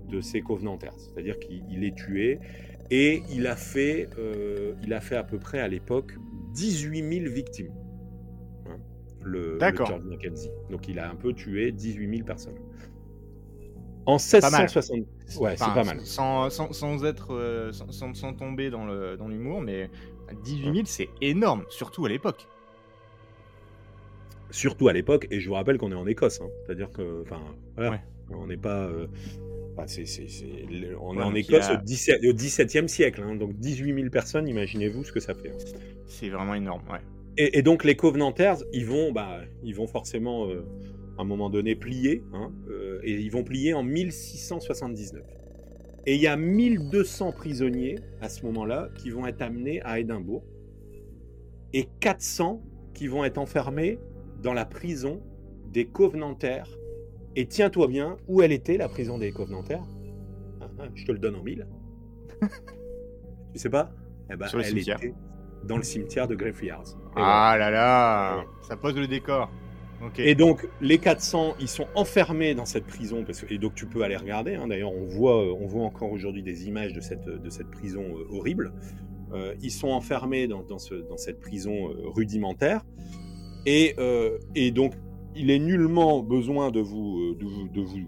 [0.10, 0.94] de ces covenantaires.
[0.98, 2.40] C'est-à-dire qu'il les tuait
[2.90, 6.14] et il a, fait, euh, il a fait à peu près à l'époque
[6.54, 7.74] 18 000 victimes.
[8.68, 8.78] Hein,
[9.22, 10.52] le, George Mackenzie.
[10.70, 12.58] Donc il a un peu tué 18 000 personnes.
[14.06, 15.00] En 1660.
[15.40, 16.00] Ouais, c'est pas mal.
[16.00, 18.86] Sans, sans, être, euh, sans, sans, tomber dans
[19.28, 19.90] l'humour, dans mais
[20.44, 22.48] 18 000, c'est énorme, surtout à l'époque
[24.52, 26.50] surtout à l'époque, et je vous rappelle qu'on est en Écosse, hein.
[26.66, 27.42] c'est-à-dire que, enfin,
[27.76, 29.08] voilà, on n'est pas, euh,
[31.00, 33.36] on est en Écosse au, 17, au 17e siècle, hein.
[33.36, 35.50] donc 18 000 personnes, imaginez-vous ce que ça fait.
[35.50, 35.80] Hein.
[36.06, 37.00] C'est vraiment énorme, ouais.
[37.40, 40.66] Et, donc les Covenanters, ils vont, bah, ils vont forcément, euh,
[41.18, 42.24] à un moment donné, plier,
[42.68, 45.22] euh, et ils vont plier en 1679.
[46.08, 50.44] Et il y a 1200 prisonniers à ce moment-là qui vont être amenés à Édimbourg,
[51.74, 52.64] et 400
[52.96, 54.00] qui vont être enfermés
[54.42, 55.22] dans la prison
[55.72, 56.70] des Covenantaires.
[57.36, 59.84] Et tiens-toi bien, où elle était, la prison des Covenantaires
[60.62, 61.68] ah, ah, Je te le donne en mille.
[62.42, 63.92] tu sais pas?
[64.32, 65.14] Eh ben, Elle était
[65.64, 66.98] dans le cimetière de Greyfriars.
[67.16, 69.50] Ah là là Ça pose le décor.
[70.18, 73.24] Et donc, les 400, ils sont enfermés dans cette prison.
[73.26, 74.56] Parce que, et donc, tu peux aller regarder.
[74.56, 74.68] Hein.
[74.68, 78.28] D'ailleurs, on voit, on voit encore aujourd'hui des images de cette, de cette prison euh,
[78.30, 78.74] horrible.
[79.34, 82.86] Euh, ils sont enfermés dans, dans, ce, dans cette prison euh, rudimentaire.
[83.68, 84.94] Euh, et, donc,
[85.36, 88.00] il est nullement besoin de vous, euh, de vous, de vous,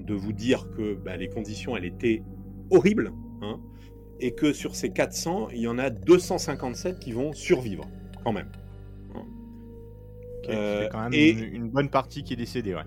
[0.00, 2.22] de vous dire que bah, les conditions, elles étaient
[2.70, 3.60] horribles, hein,
[4.20, 7.84] et que sur ces 400, il y en a 257 qui vont survivre,
[8.24, 8.50] quand même.
[9.14, 9.24] Hein.
[10.48, 12.82] Euh, quand même et, une, bonne partie qui est décédée, ouais.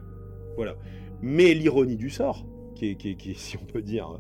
[0.56, 0.76] Voilà.
[1.22, 4.20] Mais l'ironie du sort, qui est, qui, qui si on peut dire,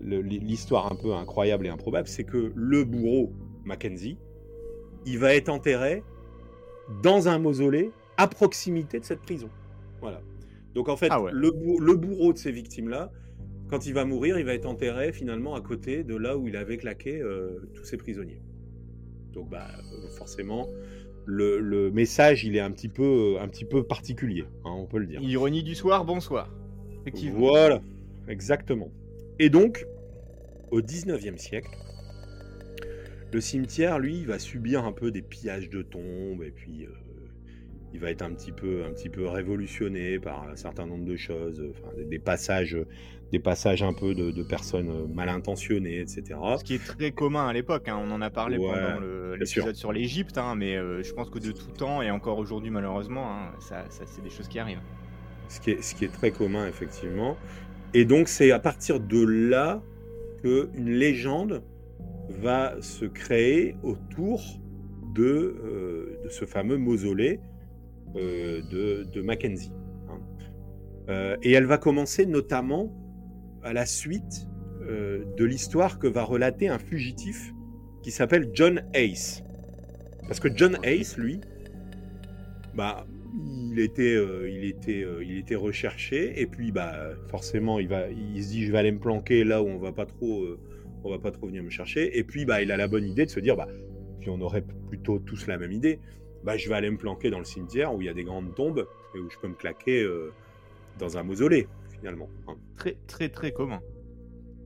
[0.00, 3.32] l'histoire un peu incroyable et improbable, c'est que le bourreau,
[3.64, 4.18] Mackenzie,
[5.06, 6.02] il va être enterré
[7.02, 9.48] dans un mausolée à proximité de cette prison.
[10.00, 10.20] Voilà.
[10.74, 11.50] Donc en fait, ah le,
[11.94, 13.10] bourreau de ces victimes-là,
[13.68, 16.56] quand il va mourir, il va être enterré finalement à côté de là où il
[16.56, 18.42] avait claqué euh, tous ses prisonniers.
[19.32, 19.68] Donc bah
[20.16, 20.68] forcément,
[21.24, 25.06] le, message il est un petit peu, un petit peu particulier, hein, on peut le
[25.06, 25.20] dire.
[25.20, 26.50] Ironie du soir, bonsoir.
[27.00, 27.38] Effectivement.
[27.38, 27.80] Voilà,
[28.28, 28.90] exactement.
[29.38, 29.86] Et donc,
[30.70, 31.70] au 19e siècle,
[33.32, 36.90] le cimetière, lui, va subir un peu des pillages de tombes et puis euh,
[37.92, 41.16] il va être un petit peu, un petit peu révolutionné par un certain nombre de
[41.16, 41.62] choses,
[42.08, 42.76] des, passages,
[43.32, 46.38] des passages un peu de, personnes mal intentionnées, etc.
[46.58, 47.88] Ce qui est très commun à l'époque.
[47.88, 47.98] Hein.
[47.98, 49.00] On en a parlé pendant
[49.34, 52.70] l'épisode sur l'Égypte, hein, mais euh, je pense que de tout temps et encore aujourd'hui
[52.70, 54.82] malheureusement, hein, ça, c'est des choses qui arrivent.
[55.48, 57.36] Ce qui est, ce qui est très commun effectivement.
[57.94, 59.82] Et donc c'est à partir de là
[60.42, 61.62] que une légende
[62.28, 64.42] va se créer autour
[65.14, 67.40] de, euh, de ce fameux mausolée
[68.16, 69.72] euh, de, de, Mackenzie.
[70.08, 70.20] Hein.
[71.08, 72.92] Euh, et elle va commencer notamment
[73.62, 74.46] à la suite
[74.88, 77.52] de l'histoire que va relater un fugitif
[78.04, 79.42] qui s'appelle John Ace.
[80.28, 81.40] Parce que John Ace, lui,
[82.72, 83.04] bah,
[83.72, 84.14] il était,
[84.48, 86.94] il était, il était recherché et puis bah,
[87.30, 89.90] forcément, il va, il se dit, je vais aller me planquer là où on va
[89.90, 90.46] pas trop
[91.04, 92.18] on va pas trop venir me chercher.
[92.18, 93.68] Et puis, bah, il a la bonne idée de se dire, bah,
[94.20, 96.00] puis on aurait plutôt tous la même idée,
[96.44, 98.54] bah, je vais aller me planquer dans le cimetière où il y a des grandes
[98.54, 100.32] tombes et où je peux me claquer euh,
[100.98, 102.28] dans un mausolée, finalement.
[102.48, 102.56] Hein.
[102.76, 103.80] Très, très, très commun.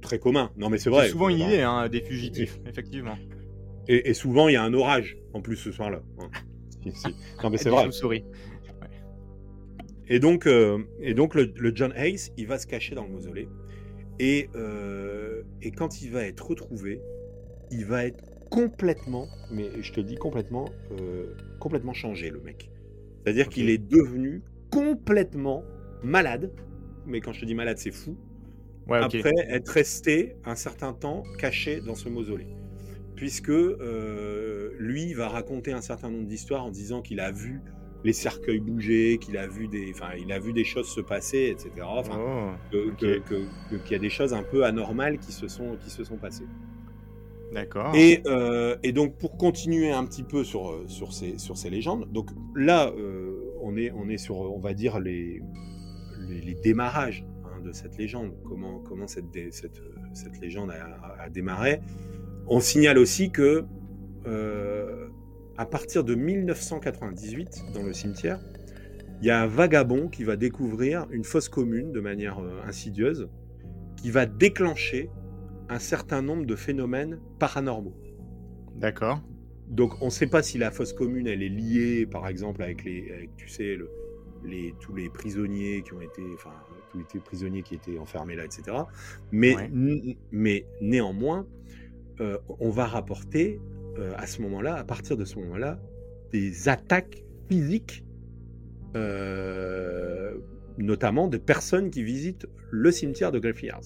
[0.02, 0.50] Très commun.
[0.56, 1.06] Non, mais c'est vrai.
[1.06, 3.16] C'est souvent une idée, hein, des fugitifs, effectivement.
[3.88, 6.02] Et, souvent, il y a un orage, en plus, ce soir-là.
[6.18, 6.30] Hein.
[7.42, 8.24] Non, mais c'est vrai.
[10.08, 13.10] Et donc, euh, et donc le, le, John Hayes, il va se cacher dans le
[13.10, 13.48] mausolée.
[14.20, 17.00] Euh, et, quand il va être retrouvé,
[17.70, 22.70] il va être complètement, mais je te dis complètement, euh, complètement changé le mec.
[23.22, 25.64] C'est-à-dire qu'il est devenu complètement
[26.02, 26.52] malade.
[27.06, 28.16] Mais quand je te dis malade, c'est fou.
[28.90, 32.48] après être resté un certain temps caché dans ce mausolée.
[33.14, 37.60] Puisque euh, lui va raconter un certain nombre d'histoires en disant qu'il a vu
[38.04, 41.54] les cercueils bouger, qu'il a vu des, enfin, il a vu des choses se passer,
[41.54, 41.86] etc.
[41.86, 42.18] Enfin,
[42.72, 46.16] oh, qu'il y a des choses un peu anormales qui se sont, qui se sont
[46.16, 46.46] passées.
[47.52, 47.94] D'accord.
[47.94, 52.10] Et, euh, et, donc pour continuer un petit peu sur, sur, ces, sur ces légendes,
[52.12, 55.42] donc là euh, on, est, on est sur, on va dire, les,
[56.28, 59.82] les, démarrages hein, de cette légende, comment, comment cette, cette,
[60.14, 61.80] cette légende a, a, démarré.
[62.46, 63.64] On signale aussi que
[64.26, 65.08] euh,
[65.60, 68.40] à partir de 1998, dans le cimetière,
[69.20, 73.28] il y a un vagabond qui va découvrir une fosse commune de manière euh, insidieuse,
[73.98, 75.10] qui va déclencher
[75.68, 77.94] un certain nombre de phénomènes paranormaux.
[78.76, 79.20] D'accord.
[79.68, 82.82] Donc on ne sait pas si la fosse commune elle est liée, par exemple, avec
[82.82, 83.76] les, tu sais,
[84.42, 86.54] les, tous les prisonniers qui ont été, enfin,
[86.90, 88.78] tous les prisonniers qui étaient enfermés là, etc.
[89.30, 89.56] Mais,
[90.32, 91.46] mais néanmoins,
[92.20, 93.60] euh, on va rapporter
[93.98, 95.78] euh, à ce moment-là, à partir de ce moment-là,
[96.32, 98.04] des attaques physiques,
[98.96, 100.34] euh,
[100.78, 103.82] notamment de personnes qui visitent le cimetière de Greyfriars.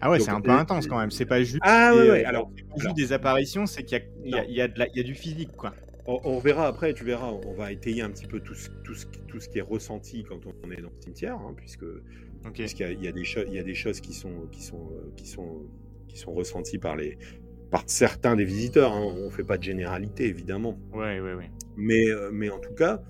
[0.00, 1.10] Ah ouais, c'est un peu intense quand même.
[1.10, 2.50] C'est pas juste, ah, des, ouais, Alors,
[2.94, 5.74] des apparitions, c'est qu'il y, y, a du physique, quoi.
[6.08, 9.06] On, verra après, tu verras, on va étayer un petit peu tout ce, tout ce,
[9.26, 11.84] tout ce qui est ressenti quand on est dans le cimetière, hein, puisque
[12.52, 15.26] puisqu'il y, a des choses, il y a des choses qui sont, qui sont, qui
[15.26, 15.62] sont,
[16.06, 17.18] qui sont ressenties par les,
[17.70, 18.92] par certains des visiteurs.
[18.92, 19.02] Hein.
[19.16, 20.78] On ne fait pas de généralité, évidemment.
[20.92, 21.50] Ouais, ouais, ouais.
[21.76, 23.02] Mais, euh, mais en tout cas,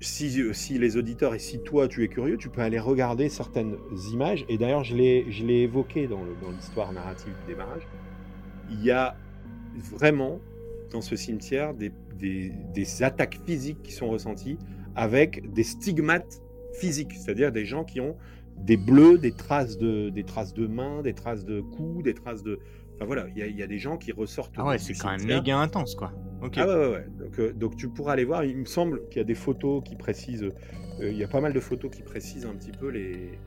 [0.00, 3.76] si, si, les auditeurs et si toi tu es curieux, tu peux aller regarder certaines
[4.12, 4.44] images.
[4.48, 6.22] Et d'ailleurs, je l'ai évoqué dans
[6.54, 7.86] l'histoire narrative du démarrage.
[8.70, 9.16] Il y a
[9.92, 10.40] vraiment
[10.90, 14.58] dans ce cimetière des, des, des attaques physiques qui sont ressenties
[14.94, 16.40] avec des stigmates
[16.72, 18.16] physiques, c'est-à-dire des gens qui ont
[18.56, 22.42] des bleus, des traces de, des traces de mains, des traces de coups, des traces
[22.42, 22.58] de,
[23.04, 24.54] voilà, il y, a des gens qui ressortent.
[24.56, 26.12] Ah ouais, c'est quand même méga intense, quoi.
[26.42, 27.06] Ah ouais, ouais, ouais.
[27.18, 28.44] Donc, euh, donc, tu pourras aller voir.
[28.44, 30.44] Il me semble qu'il y a des photos qui précisent.
[30.44, 33.38] Euh, il y a pas mal de photos qui précisent un petit peu les,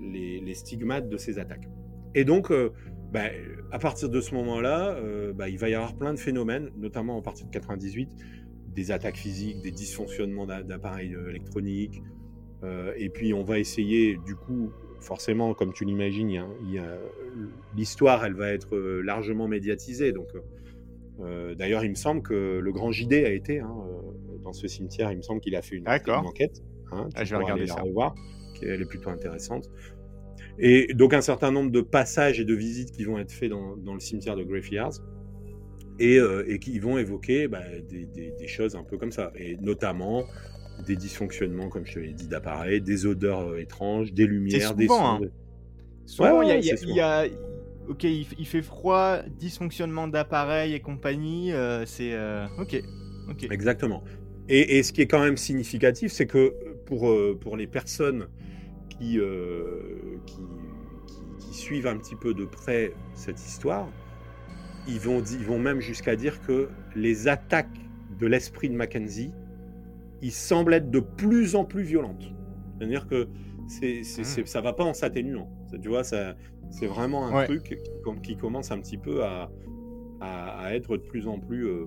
[0.00, 1.68] les, stigmates de ces attaques.
[2.14, 2.70] Et donc, euh,
[3.12, 3.24] bah,
[3.72, 4.96] à partir de ce moment-là,
[5.34, 8.10] bah, il va y avoir plein de phénomènes, notamment à partir de 98,
[8.68, 12.02] des attaques physiques, des dysfonctionnements d'appareils électroniques.
[12.96, 16.44] et puis, on va essayer, du coup, forcément, comme tu l'imagines,
[17.76, 20.12] l'histoire, elle va être euh, largement médiatisée.
[20.12, 20.40] Donc, euh,
[21.20, 23.74] euh, d'ailleurs, il me semble que le grand JD a été hein,
[24.42, 25.12] dans ce cimetière.
[25.12, 26.62] Il me semble qu'il a fait une, enquête.
[26.90, 27.82] Hein, ah, je vais regarder ça.
[27.82, 28.14] revoir,
[28.62, 29.70] elle est plutôt intéressante.
[30.58, 33.94] Et donc, un certain nombre de passages et de visites qui vont être faits dans,
[33.94, 34.94] le cimetière de Graveyards.
[35.98, 39.30] Et, et qui vont évoquer bah, des, des, choses un peu comme ça.
[39.36, 40.24] Et notamment
[40.82, 44.88] des dysfonctionnements, comme je te l'ai dit, d'appareils, des odeurs euh, étranges, des lumières, des
[44.88, 45.20] sons.
[46.04, 47.26] Souvent, il y, a,
[47.88, 52.12] Ok, il, fait froid, dysfonctionnement d'appareils et compagnie, euh, c'est...
[52.12, 52.80] Euh, ok,
[53.28, 53.46] ok.
[53.50, 54.02] Exactement.
[54.48, 56.54] Et, ce qui est quand même significatif, c'est que
[56.86, 58.28] pour, pour les personnes
[58.88, 59.18] qui,
[60.26, 60.40] qui,
[61.38, 63.88] qui, suivent un petit peu de près cette histoire,
[64.86, 67.78] ils vont, ils vont même jusqu'à dire que les attaques
[68.18, 69.32] de l'esprit de Mackenzie
[70.22, 72.32] il semble être de plus en plus violente.
[72.78, 73.28] C'est-à-dire que
[73.66, 74.46] c'est, mmh.
[74.46, 75.50] ça va pas en s'atténuant.
[75.80, 77.78] Tu vois, c'est vraiment un truc
[78.22, 79.50] qui, commence un petit peu à,
[80.20, 81.86] à, être de plus en plus, euh,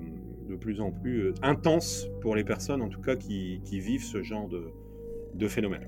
[0.50, 4.04] de plus, en plus euh, intense pour les personnes, en tout cas, qui, qui vivent
[4.04, 4.72] ce genre de,
[5.34, 5.88] de phénomène.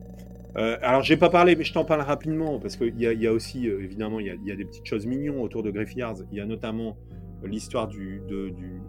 [0.57, 3.33] Euh, alors, j'ai pas parlé, mais je t'en parle rapidement, parce qu'il y, y, a
[3.33, 6.15] aussi, euh, évidemment, il y, y, a des petites choses mignonnes autour de Greyfriars.
[6.31, 6.97] Il y a notamment
[7.43, 8.81] l'histoire du, de, du,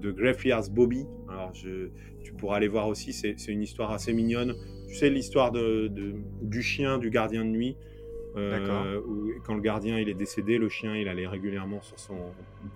[0.00, 1.06] de Greyfriars Bobby.
[1.28, 1.88] Alors, je,
[2.22, 4.54] tu pourras aller voir aussi, c'est une histoire assez mignonne.
[4.88, 5.90] Tu sais l'histoire de,
[6.42, 7.76] du chien du gardien de nuit.
[8.36, 12.18] Euh, où, quand le gardien il est décédé, le chien il allait régulièrement sur, son,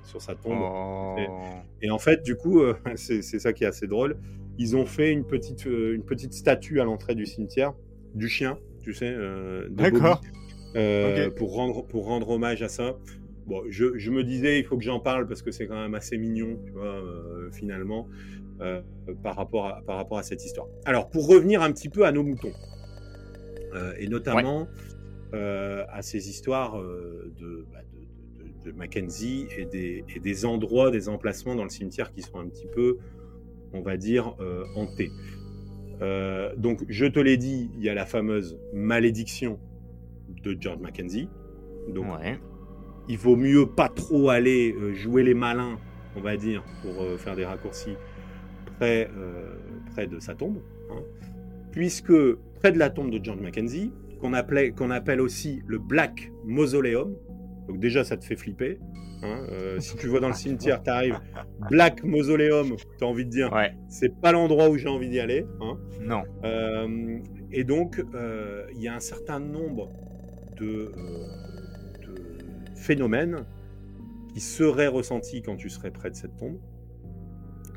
[0.05, 0.59] sur sa tombe.
[0.59, 1.17] Oh.
[1.83, 4.17] Et, en fait, du coup, euh, c'est ça qui est assez drôle.
[4.59, 7.75] Ils ont fait une petite, euh, une petite statue à l'entrée du cimetière
[8.15, 9.15] du chien, tu sais,
[9.71, 10.21] D'accord.
[11.37, 12.97] pour, rendre, pour rendre hommage à ça.
[13.69, 16.59] Je, me disais, il faut que j'en parle parce que c'est quand même assez mignon,
[16.73, 17.03] vois,
[17.53, 18.09] finalement.
[18.61, 18.83] Euh,
[19.23, 20.67] par, rapport à, cette histoire.
[20.85, 22.53] Alors, pour revenir un petit peu à nos moutons,
[23.75, 24.69] euh, et notamment
[25.33, 26.83] euh, à ces histoires bah,
[27.41, 32.67] de, de, Mackenzie et des, endroits, des emplacements dans le cimetière qui sont un petit
[32.67, 32.99] peu,
[33.73, 34.37] on va dire,
[34.77, 35.11] hantés.
[36.59, 39.59] donc, je te l'ai dit, il y a la fameuse malédiction
[40.43, 41.31] de George Mackenzie.
[41.89, 42.07] Donc,
[43.11, 45.79] il vaut mieux pas trop aller jouer les malins,
[46.17, 47.97] on va dire, pour faire des raccourcis,
[48.79, 49.57] près, euh,
[49.93, 50.59] près de sa tombe,
[50.91, 51.03] hein,
[51.73, 52.15] puisque
[52.61, 57.17] près de la tombe de John Mackenzie, qu'on appelle aussi le Black Mausoleum.
[57.69, 58.79] Donc déjà, ça te fait flipper.
[59.23, 61.19] Hein, euh, si tu vois dans le cimetière, tu arrives
[61.69, 63.75] Black Mausoleum, tu as envie de dire, ouais.
[63.89, 65.47] c'est pas l'endroit où j'ai envie d'y aller.
[65.61, 65.79] Hein.
[66.01, 66.23] Non.
[66.45, 67.19] Euh,
[67.53, 69.91] et donc, euh, il y a un certain nombre
[70.59, 70.93] de,
[72.81, 73.45] phénomènes
[74.33, 76.59] qui seraient ressentis quand tu serais près de cette tombe.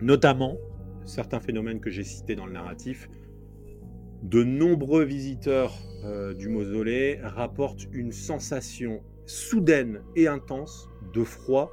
[0.02, 0.58] Notamment,
[1.06, 3.10] certains phénomènes que j'ai cités dans le narratif,
[4.22, 5.74] de nombreux visiteurs
[6.06, 11.72] euh, du mausolée rapportent une sensation soudaine et intense de froid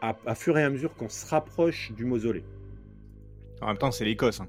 [0.00, 2.44] à, à fur et à mesure qu'on se rapproche du mausolée.
[3.60, 4.40] En même temps, c'est l'Écosse.
[4.40, 4.48] Hein.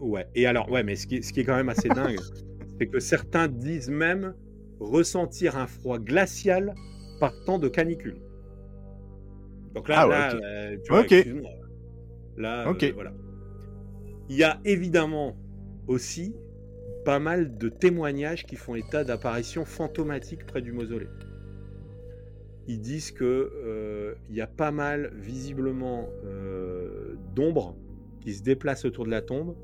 [0.00, 2.18] Ouais, et alors, ouais, mais ce qui, ce qui est quand même assez dingue,
[2.80, 4.34] c'est que certains disent même
[4.80, 6.74] ressentir un froid glacial
[7.22, 8.16] partant de canicule.
[9.76, 10.42] Donc là, Ah ouais, là, ok.
[10.42, 11.50] euh, tu vois.
[12.36, 13.12] Là, euh, voilà.
[14.28, 15.36] Il y a évidemment
[15.86, 16.34] aussi
[17.04, 21.06] pas mal de témoignages qui font état d'apparitions fantomatiques près du mausolée.
[22.66, 26.08] Ils disent que euh, il y a pas mal visiblement
[27.36, 27.76] d'ombres
[28.20, 29.54] qui se déplacent autour de la tombe.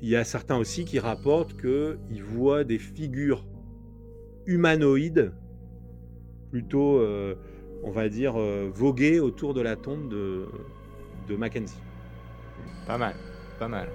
[0.00, 3.44] Il y a certains aussi qui rapportent qu'ils voient des figures
[4.46, 5.34] humanoïdes
[6.50, 7.34] plutôt, euh,
[7.82, 10.46] on va dire, euh, voguer autour de la tombe de,
[11.28, 11.80] de Mackenzie.
[12.86, 13.14] Pas mal.
[13.58, 13.88] Pas mal.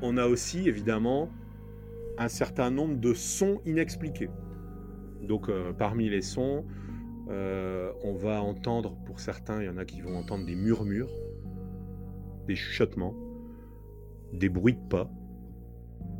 [0.00, 1.30] On a aussi évidemment
[2.18, 4.30] un certain nombre de sons inexpliqués.
[5.22, 6.64] Donc euh, parmi les sons,
[7.28, 11.10] euh, on va entendre, pour certains, il y en a qui vont entendre des murmures,
[12.46, 13.14] des chuchotements,
[14.32, 15.10] des bruits de pas,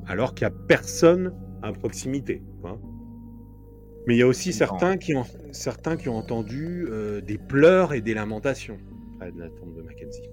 [0.07, 2.43] alors qu'il n'y a personne à proximité.
[4.07, 7.93] Mais il y a aussi certains qui, ont, certains qui ont entendu euh, des pleurs
[7.93, 8.79] et des lamentations
[9.21, 10.29] de la tombe de Mackenzie.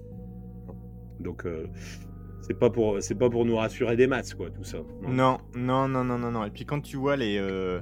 [1.20, 1.66] Donc euh,
[2.40, 4.78] c'est pas pour pas pour nous rassurer des maths quoi tout ça.
[5.02, 6.44] Non, non, non, non, non, non.
[6.44, 7.80] Et puis quand tu vois les euh,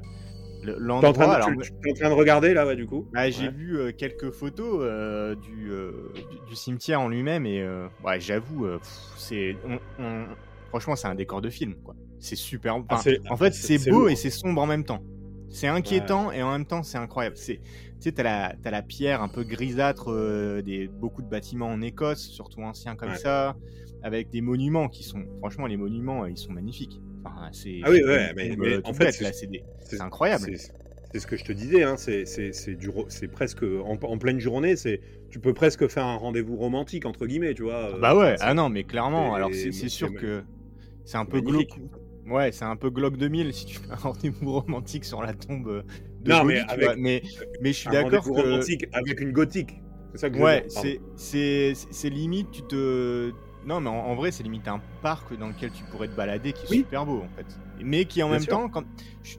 [0.62, 3.06] le- T'es en, l'endroit, alors, en train de regarder là ouais du coup?
[3.12, 3.52] bah, j'ai Ouais.
[3.54, 5.70] vu euh, quelques photos euh, du,
[6.48, 7.66] du, cimetière en lui-même et
[8.04, 8.66] ouais, j'avoue,
[9.16, 10.26] c'est on- on-
[10.68, 11.94] franchement c'est un décor de film quoi.
[12.18, 12.74] C'est super.
[12.88, 15.00] Ah, enfin, en fait, c'est- beau et c'est sombre en même temps.
[15.50, 17.36] C'est inquiétant et en même temps c'est incroyable.
[17.36, 21.66] C'est tu sais, t'as la, la pierre un peu grisâtre euh, des beaucoup de bâtiments
[21.68, 23.16] en Écosse, surtout anciens comme Ouais.
[23.16, 23.56] ça,
[24.02, 27.00] avec des monuments qui sont, franchement, les monuments, euh, ils sont magnifiques.
[27.24, 27.80] Enfin, c'est.
[27.82, 30.50] Ah oui, ouais, mais- en fait, c'est- incroyable.
[31.12, 35.40] C'est ce que je te disais, hein, c'est presque en, en pleine journée, c'est tu
[35.40, 37.94] peux presque faire un rendez-vous romantique entre guillemets, tu vois.
[37.94, 40.44] euh, Bah ouais, ah non, mais clairement, alors c'est sûr que
[41.04, 41.80] c'est un peu glauque.
[42.30, 45.68] Ouais, c'est un peu Glock 2000 si tu fais un rendez-vous romantique sur la tombe
[45.68, 45.82] euh,
[46.22, 47.22] de Non, mais avec- mais,
[47.62, 48.30] mais je suis d'accord que.
[48.30, 49.80] romantique avec une gothique.
[50.12, 53.30] C'est ça que Ouais, c'est c'est c'est limite tu te
[53.66, 56.52] non mais en, en vrai c'est limite un parc dans lequel tu pourrais te balader
[56.52, 56.76] qui est Oui.
[56.78, 57.46] super beau en fait.
[57.84, 58.52] Mais qui en Bien même sûr.
[58.52, 58.84] temps quand
[59.22, 59.36] je-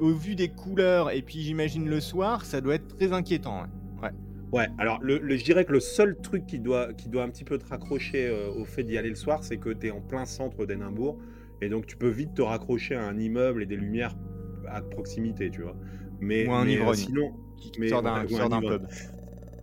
[0.00, 3.62] au vu des couleurs et puis j'imagine le soir, ça doit être très inquiétant.
[4.02, 4.10] ouais.
[4.52, 7.28] Ouais, alors le, le- je dirais que le seul truc qui doit, qui doit un
[7.28, 9.90] petit peu te raccrocher euh, au fait d'y aller le soir, c'est que tu es
[9.92, 11.18] en plein centre d'Édimbourg
[11.60, 14.16] et donc tu peux vite te raccrocher à un immeuble et des lumières
[14.68, 15.76] à proximité, tu vois.
[16.20, 16.96] Mais, Ou un mais, euh, ivrogne.
[16.96, 18.86] sinon, Qui Mais- sort d'un pub.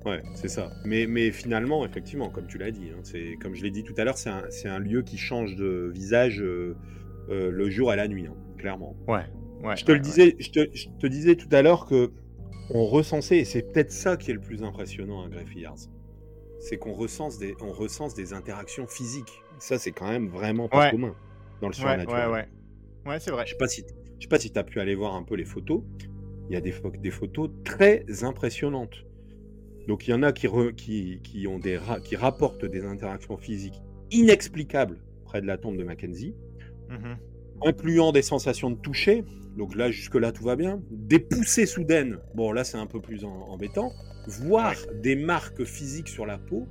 [0.05, 0.71] Ouais, c'est ça.
[0.85, 3.95] Mais, mais finalement, effectivement, comme tu l'as dit, hein, c'est comme je l'ai dit tout
[3.97, 6.75] à l'heure, c'est un, un lieu qui change de visage euh,
[7.29, 8.95] euh, le jour et la nuit, hein, clairement.
[9.07, 9.25] Ouais.
[9.63, 9.75] Ouais.
[9.75, 12.11] je te le ouais, disais, je te, je te disais tout à l'heure que
[12.69, 15.65] on recensait, et c'est peut-être ça qui est le plus impressionnant à Greffy
[16.59, 19.41] c'est qu'on recense des, on recense des interactions physiques.
[19.59, 20.91] Ça, c'est quand même vraiment pas Ouais.
[20.91, 21.15] commun
[21.62, 22.28] dans le ouais, surnaturel.
[22.30, 22.47] ouais, ouais.
[23.12, 23.45] Ouais, c'est vrai.
[23.45, 23.84] Je sais pas si,
[24.20, 25.82] je sais pas si tu as pu aller voir un peu les photos.
[26.49, 29.03] Il y a des, des photos très impressionnantes.
[29.88, 32.84] Donc il y en a qui, re- qui, qui ont des ra- qui rapportent des
[32.86, 33.82] interactions physiques
[34.12, 36.36] inexplicables près de la tombe de Mackenzie,
[36.89, 37.18] Mhm.
[37.66, 39.24] incluant des sensations de toucher.
[39.58, 40.82] Donc là jusque là tout va bien.
[40.91, 42.20] Des poussées soudaines.
[42.36, 43.91] Bon là c'est un peu plus en- embêtant.
[44.28, 46.68] Voire des marques physiques sur la peau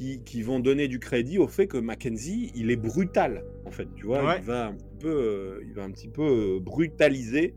[0.00, 3.86] qui, qui vont donner du crédit au fait que Mackenzie, il est brutal, en fait.
[3.96, 4.38] Tu vois, Ouais.
[4.38, 7.54] il, va un petit peu, euh, il va un petit peu euh, brutaliser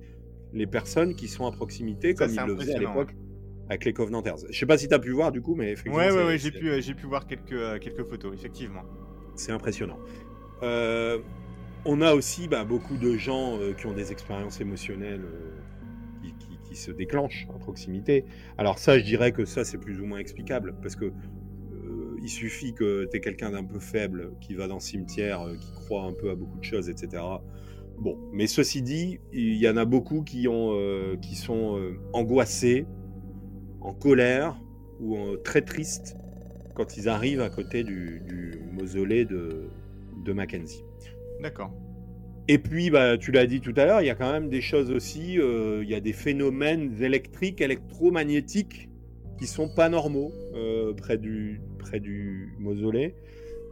[0.52, 3.16] les personnes qui sont à proximité, Ça, comme il le faisait à l'époque
[3.70, 4.36] avec les Covenanters.
[4.50, 6.52] Je sais pas si tu as pu voir, du coup, mais effectivement, Ouais, ouais, j'ai
[6.52, 8.84] pu, euh, j'ai pu voir quelques, euh, quelques photos, effectivement.
[9.36, 9.98] c'est impressionnant.
[10.64, 11.20] Euh,
[11.86, 15.50] on a aussi bah, beaucoup de gens euh, qui ont des expériences émotionnelles euh,
[16.22, 18.26] qui, qui- qui se déclenchent à proximité.
[18.58, 21.12] Alors ça, je dirais que ça, c'est plus ou moins explicable, parce que euh,
[22.24, 25.56] il suffit que tu es quelqu'un d'un peu faible qui va dans le cimetière, euh,
[25.56, 27.22] qui croit un peu à beaucoup de choses, etc.
[28.00, 32.00] Bon, mais ceci dit, il y en a beaucoup qui, ont, euh, qui sont euh,
[32.14, 32.86] angoissés,
[33.82, 34.60] en colère
[35.00, 36.16] ou en- très tristes
[36.76, 39.68] quand ils arrivent à côté du, du mausolée de,
[40.26, 40.84] de Mackenzie.
[41.42, 41.74] D'accord.
[42.48, 44.62] Et puis, bah, tu l'as dit tout à l'heure, il y a quand même des
[44.62, 48.90] choses aussi, euh, il y a des phénomènes électriques, électromagnétiques
[49.38, 53.16] qui sont pas normaux euh, près, du, près du mausolée.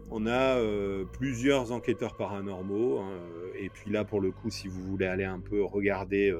[0.09, 2.99] On a euh, plusieurs enquêteurs paranormaux.
[2.99, 3.11] Hein,
[3.59, 6.35] et puis là, pour le coup, si vous voulez aller un peu regarder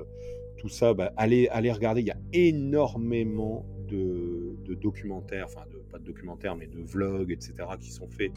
[0.57, 2.01] tout ça, bah, allez, allez regarder.
[2.01, 7.53] Il y a énormément de, documentaires, enfin, de, pas de documentaires, mais de vlogs, etc.,
[7.79, 8.31] qui sont faits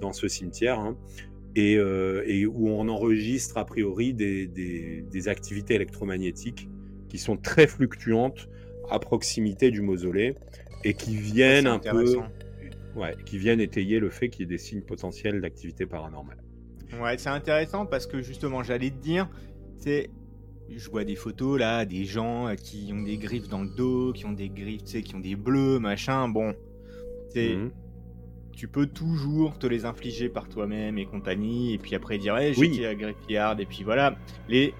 [0.00, 0.78] dans ce cimetière.
[0.78, 0.98] Hein.
[1.56, 6.68] Euh, et, où on enregistre a priori des, activités électromagnétiques
[7.08, 8.48] qui sont très fluctuantes
[8.90, 10.34] à proximité du mausolée
[10.84, 12.16] et qui viennent un peu
[12.96, 16.38] ouais, qui viennent étayer le fait qu'il y ait des signes potentiels d'activité paranormale.
[17.00, 19.28] Ouais, c'est intéressant parce que justement, j'allais te dire,
[19.76, 20.10] c'est
[20.70, 24.12] je vois des photos là, des gens euh, qui ont des griffes dans le dos,
[24.12, 26.28] qui ont des griffes, tu sais, qui ont des bleus, machin.
[26.28, 26.54] Bon,
[27.30, 27.70] c'est mmh
[28.54, 32.54] tu peux toujours te les infliger par toi-même et compagnie, et puis après dire hey,
[32.54, 32.86] j'ai oui.
[32.86, 34.16] à Griffiard, et puis voilà.
[34.48, 34.74] Les,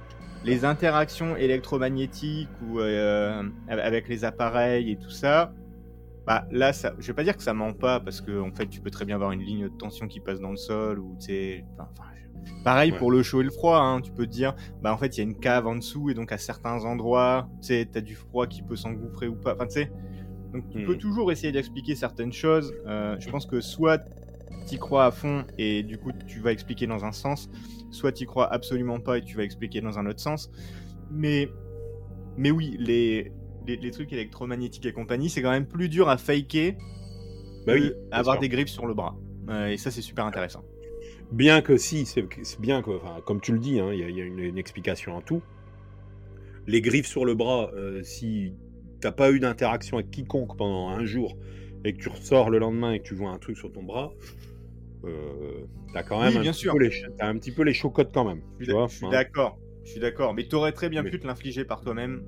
[0.45, 5.53] les interactions électromagnétiques ou euh, avec les appareils et tout ça,
[6.27, 8.67] bah là, ça, je vais pas dire que ça ment pas, parce que en fait,
[8.67, 11.17] tu peux très bien avoir une ligne de tension qui passe dans le sol, ou
[11.19, 11.89] tu sais, enfin,
[12.63, 15.17] pareil pour le chaud et le froid, hein, tu peux te dire, bah en fait,
[15.17, 18.01] il y a une cave en dessous, et donc à certains endroits, tu sais, t'as
[18.01, 19.93] du froid qui peut s'engouffrer ou pas, enfin tu sais,
[20.53, 20.99] donc tu peux hmm.
[20.99, 22.73] toujours essayer d'expliquer certaines choses.
[22.87, 24.05] Euh, je pense que soit
[24.65, 27.49] tu crois à fond et du coup tu vas expliquer dans un sens,
[27.91, 30.51] soit tu crois absolument pas et tu vas expliquer dans un autre sens.
[31.11, 31.49] Mais,
[32.37, 33.33] mais oui, les,
[33.67, 36.77] les, trucs électromagnétiques et compagnie, c'est quand même plus dur à faker
[37.67, 39.17] bah oui, avoir des griffes sur le bras.
[39.49, 40.65] Euh, et ça, c'est super intéressant.
[41.33, 42.27] Bien que si, c'est
[42.61, 42.91] bien que,
[43.23, 45.43] comme tu le dis, hein, il y, a, une, explication à tout.
[46.67, 48.55] Les griffes sur le bras, euh, si
[49.01, 51.37] t'as pas eu d'interaction avec quiconque pendant un jour
[51.85, 54.13] et que tu ressors le lendemain et que tu vois un truc sur ton bras,
[55.07, 58.25] euh, t'as quand même un, petit Peu les, as un petit peu les chocottes quand
[58.25, 58.43] même.
[58.61, 62.23] Je suis d'accord, je suis d'accord, mais t'aurais très bien pu te l'infliger par toi-même.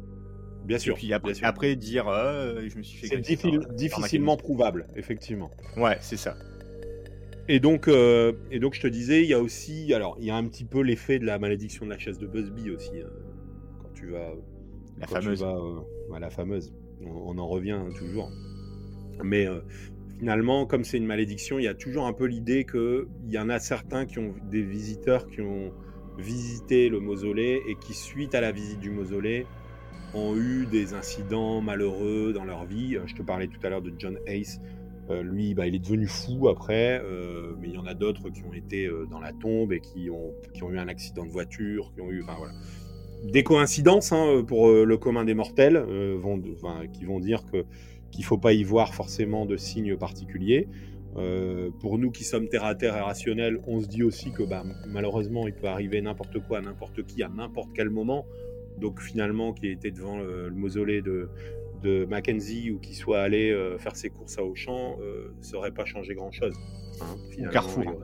[0.65, 0.95] Bien sûr.
[0.95, 3.23] Et puis après, après dire, euh, je me suis fait.
[3.23, 5.51] C'est difficilement prouvable, effectivement.
[5.77, 6.37] Ouais, c'est ça.
[7.49, 10.31] Et donc, euh, et donc, je te disais, il y a aussi, alors, il y
[10.31, 13.11] a un petit peu l'effet de la malédiction de la chaise de Busby aussi, hein,
[13.81, 14.33] quand tu vas
[14.99, 15.45] la fameuse.
[15.45, 16.75] Euh, la fameuse.
[17.01, 18.33] On, en revient hein, toujours.
[19.23, 19.47] Mais
[20.19, 23.49] finalement, comme c'est une malédiction, il y a toujours un peu l'idée qu'il y en
[23.49, 25.73] a certains qui ont des visiteurs qui ont
[26.19, 29.47] visité le mausolée et qui, suite à la visite du mausolée,
[30.15, 32.97] ont eu des incidents malheureux dans leur vie.
[32.97, 34.59] Euh, je te parlais tout à l'heure de John Hayes.
[35.23, 37.01] lui, bah, il est devenu fou après,
[37.61, 40.33] mais il y en a d'autres qui ont été dans la tombe et qui ont,
[40.53, 42.55] qui ont eu un accident de voiture, qui ont eu, enfin voilà,
[43.25, 46.19] des coïncidences hein, pour euh, le commun des mortels euh,
[46.93, 47.65] qui vont dire que
[48.11, 50.69] qu'il faut pas y voir forcément de signes particuliers.
[51.17, 54.43] Euh, pour nous qui sommes terre à terre et rationnels, on se dit aussi que
[54.43, 58.27] bah, malheureusement il peut arriver n'importe quoi à n'importe qui à n'importe quel moment.
[58.79, 61.31] Donc finalement qui était devant le, mausolée de,
[61.83, 64.99] de Mackenzie ou qui soit allé faire ses courses à Auchan,
[65.41, 66.55] ça n'aurait pas changé grand chose.
[67.01, 67.95] Hein, Carrefour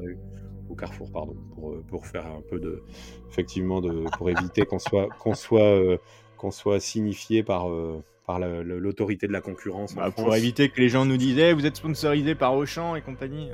[0.72, 2.82] au Carrefour, pardon, pour, euh, pour faire un peu de,
[3.28, 5.98] effectivement, de, pour éviter qu'on soit, qu'on soit, euh,
[6.36, 9.94] qu'on soit signifié par, euh, par l'autorité de la concurrence.
[9.94, 13.02] Bah, pour éviter que les gens nous disaient eh, vous êtes sponsorisé par Auchan et
[13.02, 13.50] compagnie.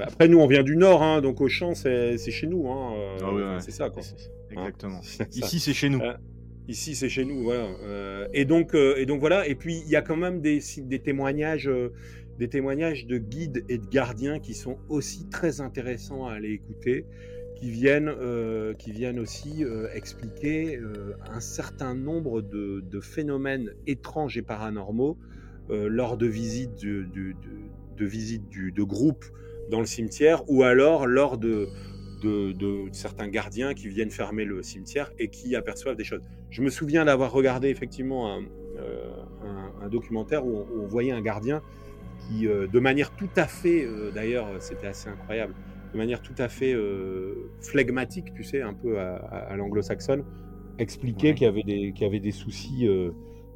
[0.00, 2.68] Après, nous, on vient du Nord, hein, donc Auchan, c'est chez nous.
[2.70, 4.02] Hein, ah c'est ça, quoi.
[4.50, 5.00] Exactement.
[5.32, 6.00] Ici, c'est chez nous.
[6.68, 7.66] Ici, c'est chez nous, voilà.
[8.34, 9.48] et, donc, et donc, voilà.
[9.48, 11.70] Et puis, il y a quand même des, des témoignages
[12.38, 17.04] des témoignages de guides et de gardiens qui sont aussi très intéressants à aller écouter,
[17.60, 24.36] qui viennent, euh, qui viennent aussi euh, expliquer euh, un certain nombre de, phénomènes étranges
[24.36, 25.16] et paranormaux
[25.70, 29.24] lors de visites, de, de, de groupes
[29.70, 31.68] dans le cimetière ou alors lors de,
[32.92, 36.22] certains gardiens qui viennent fermer le cimetière et qui aperçoivent des choses.
[36.50, 41.62] Je me souviens d'avoir regardé effectivement un, documentaire où on, voyait un gardien
[42.44, 45.54] euh, de manière tout à fait, d'ailleurs, c'était assez incroyable,
[45.92, 50.24] de manière tout à fait euh, flegmatique, tu sais, un peu à, l'anglo-saxonne,
[50.78, 52.88] expliquait qu'il y avait des, qu'il y avait des soucis,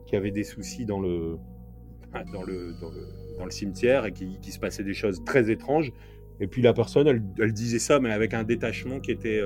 [0.06, 1.36] qu'il y avait des soucis dans le,
[2.32, 2.74] dans le,
[3.38, 5.92] dans le, cimetière et qu'il se passait des choses très étranges.
[6.40, 7.06] Et puis la personne,
[7.38, 9.40] elle, disait ça, mais avec un détachement qui était,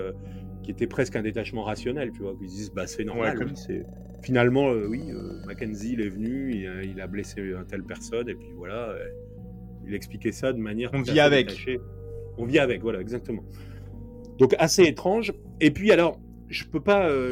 [0.62, 2.34] qui était presque un détachement rationnel, tu vois.
[2.40, 3.84] Ils disent, bah c'est normal, c'est
[4.26, 8.34] finalement, euh, oui, euh, Mackenzie, il est venu, il a, blessé une telle personne, et
[8.34, 9.08] puis voilà, euh,
[9.86, 10.90] il expliquait ça de manière.
[10.92, 11.68] On vit avec.
[12.38, 13.44] On vit avec, voilà, exactement.
[14.38, 15.32] Donc assez étrange.
[15.60, 16.18] Et puis alors,
[16.48, 16.80] je peux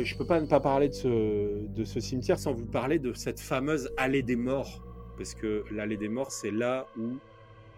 [0.02, 3.90] je peux pas ne pas parler de ce, cimetière sans vous parler de cette fameuse
[3.96, 4.82] allée des morts,
[5.16, 7.18] parce que l'allée des morts, c'est là où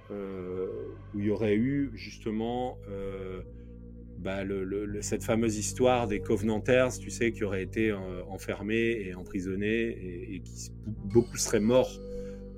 [0.08, 2.78] où il y aurait eu justement
[4.18, 7.92] bah, le, cette fameuse histoire des Covenanters, tu sais, qui auraient été
[8.28, 9.88] enfermés et emprisonnés
[10.34, 12.00] et, qui beaucoup seraient morts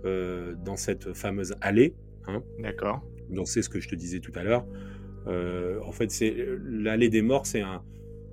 [0.05, 1.95] dans cette fameuse allée.
[2.27, 2.43] Hein.
[2.59, 3.03] D'accord.
[3.31, 4.67] Donc c'est ce que je te disais tout à l'heure.
[5.27, 7.83] en fait, c'est l'allée des morts, c'est un,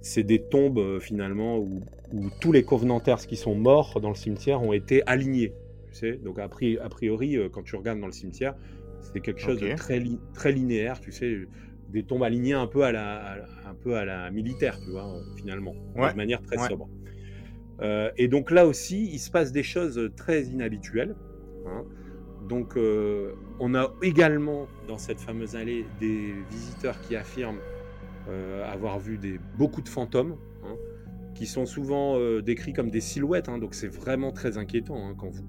[0.01, 1.81] c'est des tombes finalement où,
[2.13, 5.53] où, tous les Covenanters qui sont morts dans le cimetière ont été alignés.
[5.87, 8.55] Tu sais Donc a priori, quand tu regardes dans le cimetière,
[9.01, 10.01] c'est quelque chose de très,
[10.33, 11.47] très linéaire, tu sais,
[11.89, 15.75] des tombes alignées un peu à la, un peu à la militaire, tu vois, finalement,
[15.95, 16.89] de manière très sobre.
[17.81, 21.15] Euh, et donc là aussi, il se passe des choses très inhabituelles.
[21.65, 21.83] Hein.
[22.47, 27.59] Donc, euh, on a également dans cette fameuse allée des visiteurs qui affirment
[28.29, 30.75] euh, avoir vu des, beaucoup de fantômes, hein,
[31.33, 33.49] qui sont souvent décrits comme des silhouettes.
[33.49, 33.57] Hein.
[33.57, 35.43] donc, c'est vraiment très inquiétant quand vous.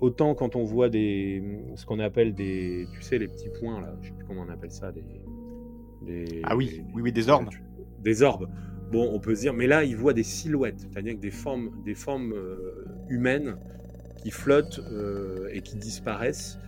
[0.00, 1.40] Autant quand on voit des,
[1.76, 4.48] ce qu'on appelle des, tu sais, les petits points là, je sais plus comment on
[4.48, 5.04] appelle ça, des,
[6.44, 7.50] ah oui, oui, oui, des orbes,
[8.00, 8.48] des orbes.
[8.90, 11.94] Bon, on peut se dire, mais là, il voit des silhouettes, c'est-à-dire des formes, des
[11.94, 13.56] formes euh, humaines
[14.16, 16.58] qui flottent euh, et qui disparaissent.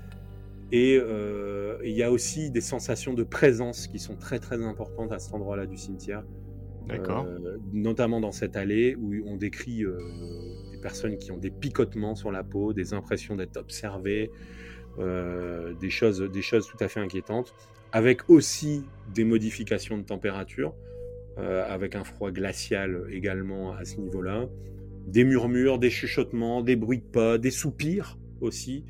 [0.72, 5.12] Et euh, il y a aussi des sensations de présence qui sont très très importantes
[5.12, 6.24] à cet endroit-là du cimetière.
[6.86, 7.26] D'accord.
[7.72, 9.86] notamment dans cette allée où on décrit
[10.84, 14.30] personnes qui ont des picotements sur la peau, des impressions d'être observées,
[14.98, 17.54] euh, des, choses, des choses tout à fait inquiétantes,
[17.90, 18.84] avec aussi
[19.14, 20.74] des modifications de température,
[21.38, 24.46] euh, avec un froid glacial également à ce niveau-là,
[25.06, 28.84] des murmures, des chuchotements, des bruits de pas, des soupirs aussi,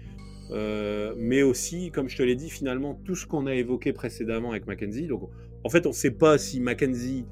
[0.50, 4.50] euh, mais aussi, comme je te l'ai dit, finalement, tout ce qu'on a évoqué précédemment
[4.50, 5.06] avec Mackenzie.
[5.06, 5.30] Donc,
[5.62, 7.26] en fait, on ne sait pas si Mackenzie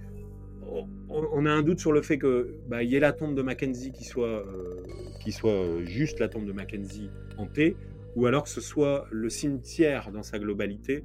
[1.11, 3.93] on, a un doute sur le fait que bah, y ait la tombe de Mackenzie
[3.93, 4.83] qui soit, euh,
[5.23, 7.77] qui soit euh, juste la tombe de Mackenzie hantée,
[8.17, 11.05] ou alors que ce soit le cimetière dans sa globalité,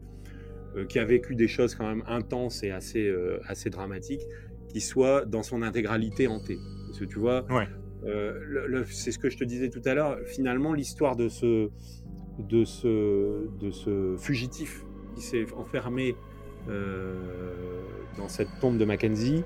[0.90, 3.12] qui a vécu des choses quand même intenses et assez,
[3.48, 4.22] assez dramatiques,
[4.68, 6.60] qui soit dans son intégralité hanté.
[6.86, 7.48] Parce que tu vois,
[8.90, 11.70] c'est ce que je te disais tout à l'heure, finalement l'histoire de ce,
[12.40, 14.86] de, ce, de ce fugitif
[15.16, 16.16] qui s'est enfermé
[18.18, 19.44] dans cette tombe de Mackenzie,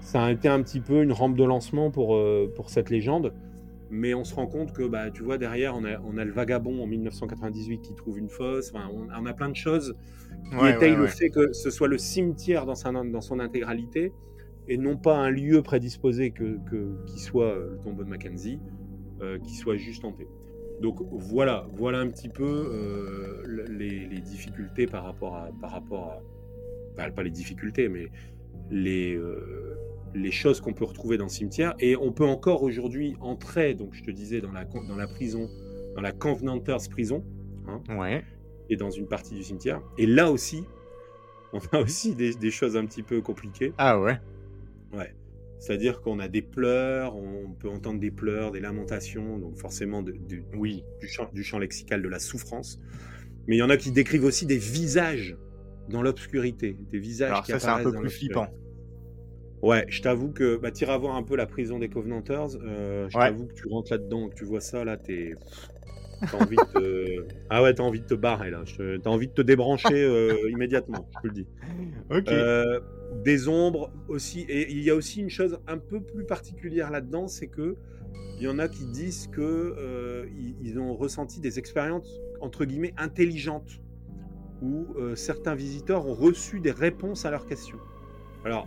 [0.00, 3.32] ça a été un petit peu une rampe de lancement pour, euh, pour cette légende.
[3.90, 6.32] Mais on se rend compte que, bah, tu vois, derrière, on a, on a le
[6.32, 8.70] vagabond en 1998 qui trouve une fosse.
[8.72, 9.96] Enfin, on, a plein de choses
[10.48, 14.12] qui étayent le fait que ce soit le cimetière dans, sa, dans son intégralité
[14.70, 18.60] et non pas un lieu prédisposé que, que, qui soit le tombeau de Mackenzie,
[19.20, 20.28] euh, qui soit juste hanté.
[20.80, 26.04] Donc voilà, voilà un petit peu euh, les, les, difficultés par rapport à, par rapport
[26.04, 26.22] à,
[26.96, 28.10] bah, pas les difficultés, mais
[28.70, 29.76] les, euh,
[30.14, 31.74] les choses qu'on peut retrouver dans le cimetière.
[31.80, 35.50] Et on peut encore aujourd'hui entrer, donc je te disais, dans la, dans la prison,
[35.96, 37.24] dans la Covenanters prison,
[37.66, 38.22] hein, ouais.
[38.70, 39.82] et dans une partie du cimetière.
[39.98, 40.64] Et là aussi,
[41.52, 43.72] on a aussi des, choses un petit peu compliquées.
[43.76, 44.20] Ah ouais
[44.92, 45.14] Ouais.
[45.58, 50.14] C'est-à-dire qu'on a des pleurs, on peut entendre des pleurs, des lamentations, donc forcément de,
[50.56, 50.84] oui.
[51.00, 52.80] du, champ, du champ lexical de la souffrance.
[53.46, 55.36] Mais il y en a qui décrivent aussi des visages
[55.90, 58.48] dans l'obscurité, des visages Alors qui ça, c'est un peu plus flippant.
[59.62, 62.56] Ouais, je t'avoue que bah, tu iras voir un peu la prison des Covenanters.
[62.62, 65.34] Euh, je t'avoue que tu rentres là-dedans, que tu vois ça, là, t'es.
[66.20, 67.24] T'as envie de te...
[67.48, 68.62] Ah ouais, t'as envie de te barrer là.
[69.02, 71.46] T'as envie de te débrancher euh, immédiatement, je te le dis.
[72.10, 72.28] Ok.
[72.28, 72.80] Euh,
[73.24, 74.40] des ombres aussi.
[74.48, 77.76] Et il y a aussi une chose un peu plus particulière là-dedans, c'est que
[78.38, 80.26] il y en a qui disent que
[80.62, 83.80] ils ont ressenti des expériences entre guillemets intelligentes
[84.62, 87.78] où certains visiteurs ont reçu des réponses à leurs questions.
[88.44, 88.66] Alors,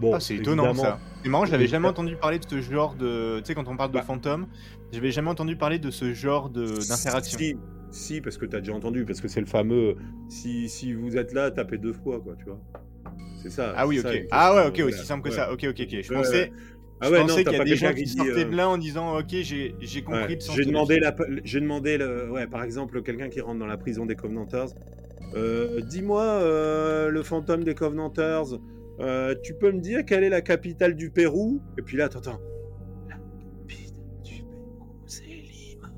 [0.00, 0.98] Bon, ah, c'est étonnant ça.
[1.22, 3.38] C'est marrant, je n'avais jamais entendu parler de ce genre de.
[3.38, 4.02] Tu sais, quand on parle de bah.
[4.02, 4.46] fantômes,
[4.92, 7.38] je n'avais jamais entendu parler de ce genre d'interaction.
[7.38, 7.56] Si,
[7.90, 9.96] si, parce que tu as déjà entendu, parce que c'est le fameux.
[10.28, 12.60] Si, si vous êtes là, tapez deux fois, quoi, tu vois.
[13.42, 13.72] C'est ça.
[13.76, 14.26] Ah oui, ok.
[14.30, 15.52] ah ouais, ok, aussi simple que ça.
[15.52, 16.02] Ok, ok, ok.
[16.02, 16.52] Je pensais.
[17.00, 18.78] Ah ouais, je pensais qu'il y a des gens qui sortaient de euh, là en
[18.78, 23.40] disant ok j'ai compris j'ai demandé la j'ai demandé le ouais par exemple quelqu'un qui
[23.40, 24.68] rentre dans la prison des Covenanters
[25.34, 28.58] euh, dis-moi euh, le fantôme des Covenanters
[29.00, 32.40] euh, tu peux me dire quelle est la capitale du Pérou Et puis là, t'entends.
[33.08, 35.90] La capitale du Pérou, c'est Lima.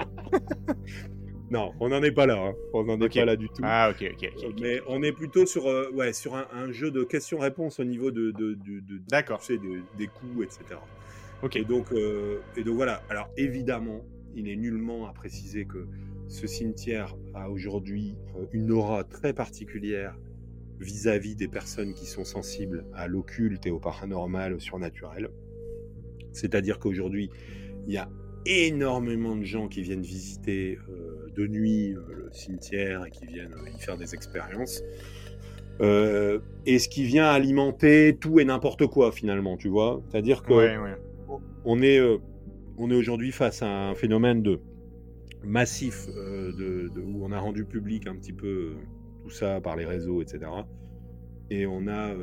[1.50, 2.38] non, on n'en est pas là.
[2.38, 2.54] Hein.
[2.72, 3.62] On n'en est pas là du tout.
[3.62, 4.54] Ah, ok, ok.
[4.60, 8.30] Mais on est plutôt sur, euh, ouais, sur un, jeu de questions-réponses au niveau de,
[8.30, 8.56] de,
[9.08, 9.40] D'accord.
[9.40, 9.60] Tu sais,
[9.98, 10.80] des coups, etc.
[11.42, 11.56] Ok.
[11.56, 13.02] Et donc, euh, et donc voilà.
[13.10, 15.86] Alors évidemment, il est nullement à préciser que
[16.30, 20.16] ce cimetière a aujourd'hui euh, une aura très particulière
[20.78, 25.28] vis-à-vis des personnes qui sont sensibles à l'occulte et au paranormal, au surnaturel.
[26.32, 27.30] C'est-à-dire qu'aujourd'hui,
[27.88, 28.08] il y a
[28.46, 33.80] énormément de gens qui viennent visiter euh, de nuit le cimetière et qui viennent y
[33.80, 34.82] faire des expériences.
[35.80, 40.00] et ce qui vient alimenter tout et n'importe quoi finalement, tu vois.
[40.08, 40.78] C'est-à-dire que
[41.64, 42.00] on est,
[42.78, 44.60] on est aujourd'hui face à un phénomène de
[45.44, 48.72] massif de, où on a rendu public un petit peu
[49.22, 50.40] tout ça par les réseaux, etc.
[51.50, 52.14] Et on a,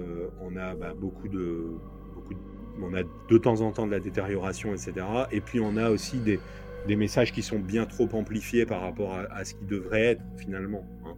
[0.42, 1.78] on a bah, beaucoup de,
[2.14, 2.34] beaucoup
[2.82, 5.06] on a de temps en temps de la détérioration, etc.
[5.32, 6.40] Et puis on a aussi des,
[6.88, 10.88] des messages qui sont bien trop amplifiés par rapport à, ce qui devrait être finalement.
[11.06, 11.16] Hein.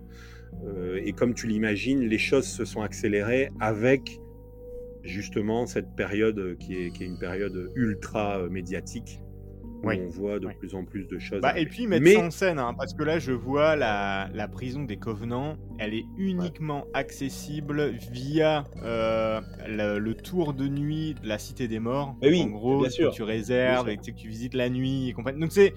[0.65, 4.19] Euh, et comme tu l'imagines, les choses se sont accélérées avec
[5.03, 9.21] justement cette période qui est, qui est une période ultra médiatique
[9.84, 11.41] on voit de plus en plus de choses.
[11.41, 14.47] Bah, et puis mettre ça en scène, hein, parce que là je vois la, la,
[14.47, 21.38] prison des Covenants, elle est uniquement accessible via euh, le, tour de nuit de la
[21.38, 22.15] Cité des Morts.
[22.21, 25.39] oui, en gros, que tu réserves et que tu visites la nuit et compagnie.
[25.39, 25.73] Donc c'est,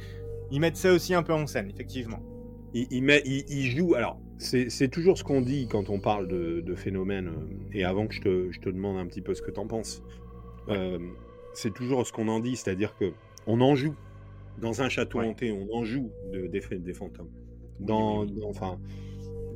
[0.51, 2.21] ils mettent ça aussi un peu en scène, effectivement.
[2.75, 3.95] Ils, jouent.
[3.95, 7.29] Alors, c'est toujours ce qu'on dit quand on parle de, de phénomènes.
[7.29, 9.61] Euh, et avant que je te, je te, demande un petit peu ce que tu
[9.61, 10.03] en penses,
[10.69, 10.99] euh,
[11.55, 13.13] c'est toujours ce qu'on en dit, c'est-à-dire que
[13.47, 13.95] on en joue.
[14.61, 17.31] Dans un château hanté, on en joue de, des, des fantômes.
[17.81, 18.79] Dans, enfin,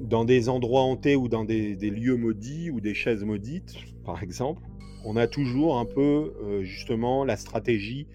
[0.00, 3.74] dans des endroits hantés ou dans des, lieux maudits ou des chaises maudites,
[4.04, 4.62] par exemple,
[5.04, 8.06] on a toujours un peu euh, justement la stratégie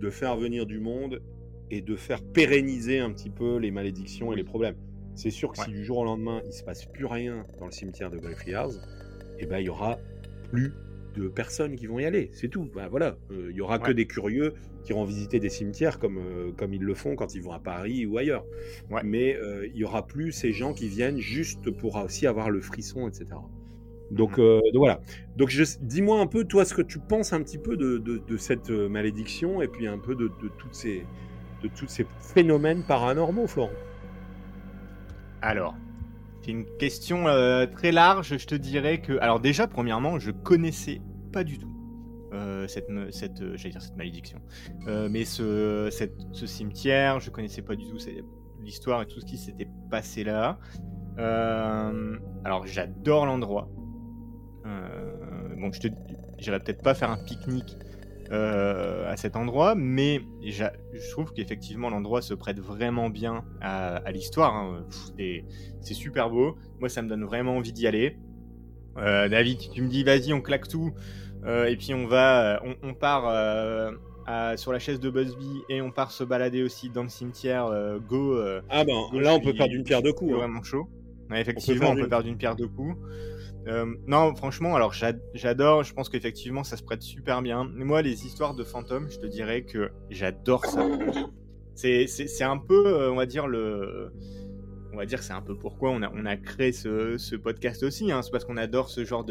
[0.00, 1.22] de faire venir du monde
[1.70, 4.76] et de faire pérenniser un petit peu les malédictions et les problèmes.
[5.14, 7.72] C'est sûr que si du jour au lendemain il se passe plus rien dans le
[7.72, 8.70] cimetière de Greyfriars,
[9.38, 9.98] eh ben il y aura
[10.50, 10.72] plus
[11.16, 12.68] de personnes qui vont y aller, c'est tout.
[12.74, 14.54] Ben, voilà, euh, il y aura que des curieux
[14.84, 17.58] qui iront visiter des cimetières comme, euh, comme ils le font quand ils vont à
[17.58, 18.44] Paris ou ailleurs.
[19.02, 22.60] Mais euh, il y aura plus ces gens qui viennent juste pour aussi avoir le
[22.60, 23.26] frisson, etc.
[24.10, 24.60] Donc, mmh.
[24.74, 25.00] voilà.
[25.36, 28.70] Donc dis-moi un peu, toi, ce que tu penses un petit peu de, de, cette
[28.70, 31.04] malédiction et puis un peu de, de, toutes ces,
[31.62, 33.72] de tous ces phénomènes paranormaux, Florent.
[35.42, 35.74] Alors,
[36.46, 38.38] c'est une question euh, très large.
[38.38, 41.00] Je te dirais que, alors déjà, premièrement, je connaissais
[41.36, 41.70] pas du tout
[42.32, 44.38] euh, cette, cette, euh, dire cette malédiction,
[44.86, 47.98] mais ce, cette, ce cimetière, je connaissais pas du tout
[48.62, 50.58] l'histoire et tout ce qui s'était passé là.
[51.18, 53.68] alors j'adore l'endroit.
[54.64, 55.88] bon, je te,
[56.38, 57.76] j'irai peut-être pas faire un pique-nique
[58.32, 60.64] euh, à cet endroit, mais je
[61.10, 64.54] trouve qu'effectivement l'endroit se prête vraiment bien à, l'histoire.
[64.54, 64.86] Hein.
[65.18, 66.56] C'est super beau.
[66.80, 68.16] Moi, ça me donne vraiment envie d'y aller.
[68.98, 72.94] Euh, David, tu me dis vas-y, on claque tout, euh, et puis on va, on,
[72.94, 73.32] part
[74.56, 77.70] sur la chaise de Busby et on part se balader aussi dans le cimetière.
[78.08, 78.38] go.
[78.68, 80.32] ah ben là, on peut faire d'une pierre deux coups.
[80.32, 80.38] Hein.
[80.38, 80.88] Vraiment chaud.
[81.32, 82.96] effectivement, on peut faire d'une pierre deux coups.
[83.66, 84.92] Euh, non, franchement, alors
[85.34, 87.64] j'adore, je pense qu'effectivement ça se prête super bien.
[87.64, 90.86] Moi, les histoires de fantômes, je te dirais que j'adore ça.
[91.74, 94.12] C'est un peu, euh, on va dire, le.
[94.96, 97.82] On va dire c'est un peu pourquoi on a, on a créé ce, ce podcast
[97.82, 98.10] aussi.
[98.10, 98.22] Hein.
[98.22, 99.26] C'est parce qu'on adore ce genre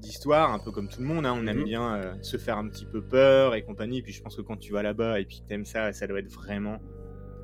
[0.00, 1.24] d'histoire, un peu comme tout le monde.
[1.24, 1.38] Hein.
[1.40, 1.64] On aime mhm.
[1.64, 4.02] bien euh, se faire un petit peu peur et compagnie.
[4.02, 6.18] Puis je pense que quand tu vas là-bas et puis que t'aimes ça, ça doit
[6.18, 6.80] être vraiment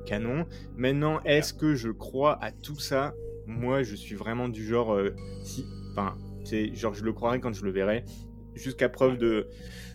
[0.05, 0.45] canon.
[0.75, 3.13] Maintenant, est-ce que je crois à tout ça?
[3.47, 4.99] Moi, je suis vraiment du genre.
[5.45, 8.03] si Enfin, c'est genre je le croirais quand je le verrai.
[8.55, 9.47] Jusqu'à preuve de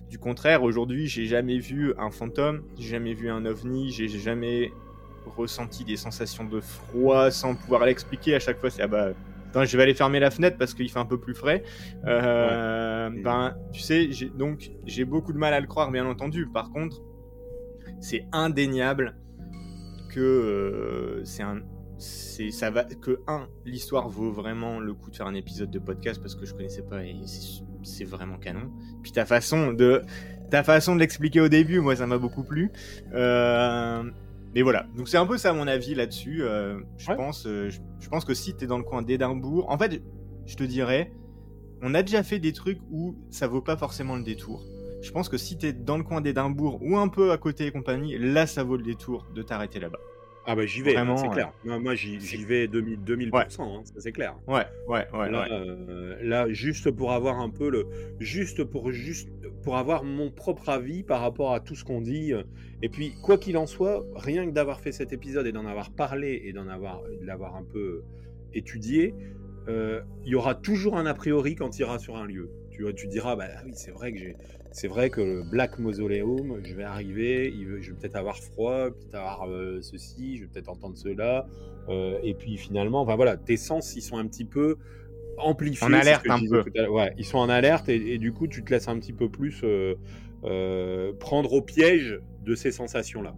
[0.08, 4.72] du contraire, aujourd'hui, j'ai jamais vu un fantôme, j'ai jamais vu un ovni, j'ai jamais
[5.36, 8.34] ressenti des sensations de froid sans pouvoir l'expliquer.
[8.34, 9.08] À chaque fois, c'est ah bah
[9.48, 11.62] attends, je vais aller fermer la fenêtre parce qu'il fait un peu plus frais.
[12.06, 16.46] Euh, ben, tu sais, donc j'ai beaucoup de mal à le croire, bien entendu.
[16.46, 17.02] Par contre,
[18.00, 19.16] c'est indéniable
[20.10, 21.60] que euh, c'est un
[21.98, 25.80] c'est ça va que un l'histoire vaut vraiment le coup de faire un épisode de
[25.80, 27.16] podcast parce que je connaissais pas et
[27.82, 28.70] c'est vraiment canon
[29.02, 30.02] puis ta façon de
[30.48, 32.70] ta façon de l'expliquer au début moi ça m'a beaucoup plu
[33.12, 34.04] euh,
[34.55, 38.09] mais voilà donc c'est un peu ça mon avis là-dessus euh, je pense euh, je,
[38.09, 40.03] pense que si t'es dans le coin d'Édimbourg en fait
[40.46, 41.12] je te dirais
[41.82, 44.64] on a déjà fait des trucs où ça vaut pas forcément le détour.
[45.01, 47.70] Je pense que si t'es dans le coin d'Édimbourg ou un peu à côté et
[47.70, 50.01] compagnie là ça vaut le détour de t'arrêter là-bas
[50.51, 51.53] ah bah j'y vais, c'est clair.
[51.62, 54.34] Moi, j'y vais 2000, 2000% hein, c'est clair.
[54.46, 55.30] Ouais, ouais, ouais.
[55.30, 57.86] Là, euh, là, juste pour avoir un peu le,
[58.18, 59.28] juste pour juste
[59.62, 62.32] pour avoir mon propre avis par rapport à tout ce qu'on dit.
[62.32, 62.44] Euh,
[62.80, 65.90] et puis quoi qu'il en soit, rien que d'avoir fait cet épisode et d'en avoir
[65.90, 68.03] parlé et d'en avoir, de l'avoir un peu
[68.55, 69.14] étudié,
[69.68, 72.51] euh, il y aura toujours un a priori quand il ira sur un lieu.
[72.70, 74.36] Tu vois, tu diras, bah oui, c'est vrai que j'ai
[74.72, 79.14] c'est vrai que le Black Mausoleum, je vais arriver, je vais peut-être avoir froid, peut-être
[79.14, 81.46] avoir euh, ceci, je vais peut-être entendre cela.
[81.88, 84.76] Euh, et puis finalement, enfin voilà, tes sens, ils sont un petit peu
[85.38, 85.86] amplifiés.
[85.86, 86.64] En alerte un peu.
[86.88, 89.62] Ouais, ils sont en alerte et, du coup, tu te laisses un petit peu plus
[89.64, 93.34] euh, prendre au piège de ces sensations-là.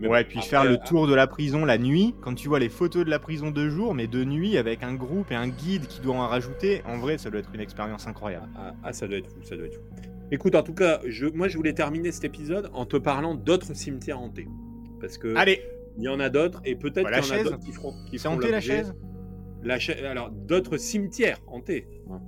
[0.00, 3.04] ouais, puis faire le tour de la prison la nuit, quand tu vois les photos
[3.04, 6.00] de la prison de jour, mais de nuit avec un groupe et un guide qui
[6.00, 8.48] doit en rajouter, en vrai, ça doit être une expérience incroyable.
[8.56, 10.09] Ah, ah, ça doit être fou, ça doit être fou.
[10.32, 13.74] Écoute, en tout cas, je, moi je voulais terminer cet épisode en te parlant d'autres
[13.74, 14.48] cimetières hantés.
[15.00, 15.34] Parce que.
[15.36, 15.62] Allez
[15.96, 17.94] Il y en a d'autres, et peut-être qu'il y en a d'autres qui feront.
[18.16, 18.94] C'est hanté la chaise
[19.62, 19.78] la
[20.08, 21.86] Alors, d'autres cimetières hantés.
[22.10, 22.20] Hein.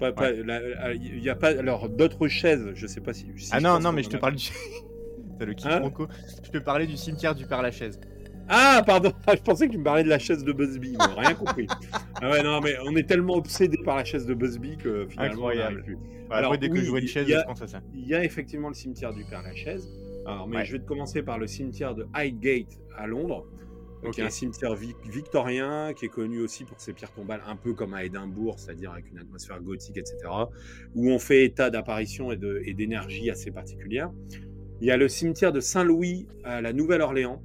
[0.00, 1.58] Il y a pas.
[1.58, 3.28] Alors, d'autres chaises, je sais pas si.
[3.52, 4.48] ah non, non, mais je te parle du.
[5.40, 5.92] le hein
[6.42, 8.00] Je te parlais du cimetière du Père Lachaise.
[8.48, 11.66] Ah, pardon, je pensais que tu me parlais de la chaise de Busby, rien compris.
[12.20, 15.32] ah ouais, non, mais on est tellement obsédé par la chaise de Busby que finalement.
[15.32, 15.84] Incroyable.
[16.30, 17.80] Alors, dès que je vois une chaise, je pense à ça.
[17.94, 19.88] Il y a effectivement le cimetière du Père Lachaise.
[20.26, 23.46] Alors, mais je vais te commencer par le cimetière de Highgate à Londres,
[24.12, 27.74] qui est un cimetière victorien, qui est connu aussi pour ses pierres tombales, un peu
[27.74, 30.16] comme à Édimbourg, c'est-à-dire avec une atmosphère gothique, etc.,
[30.94, 34.10] où on fait état d'apparition et d'énergie assez particulière.
[34.80, 37.42] Il y a le cimetière de Saint-Louis à la Nouvelle-Orléans,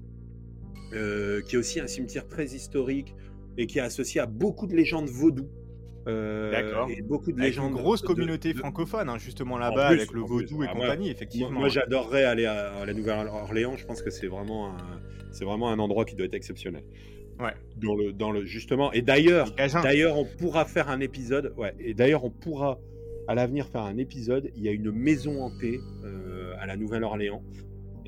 [0.93, 3.15] euh, qui est aussi un cimetière très historique
[3.57, 5.47] et qui est associé à beaucoup de légendes vaudou.
[6.07, 6.89] Euh, D'accord.
[6.89, 7.71] Et beaucoup de légendes.
[7.71, 11.51] Une grosse communauté francophone, hein, justement là-bas, avec le vaudou et ah, compagnie, effectivement.
[11.51, 13.77] Moi, j'adorerais aller à, la Nouvelle-Orléans.
[13.77, 14.77] Je pense que c'est vraiment, un,
[15.31, 16.83] c'est vraiment un endroit qui doit être exceptionnel.
[17.39, 17.53] Ouais.
[17.77, 18.91] Dans le, dans le, justement.
[18.93, 19.51] Et d'ailleurs,
[19.83, 21.53] d'ailleurs, on pourra faire un épisode.
[21.57, 21.73] Ouais.
[21.79, 22.79] Et d'ailleurs, on pourra
[23.27, 24.51] à l'avenir faire un épisode.
[24.55, 27.43] Il y a une maison hantée euh, à la Nouvelle-Orléans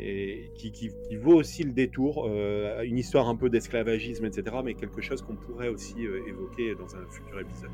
[0.03, 4.73] et qui, qui, vaut aussi le détour, euh, une histoire un peu d'esclavagisme, etc., mais
[4.73, 7.71] quelque chose qu'on pourrait aussi euh, évoquer dans un futur épisode.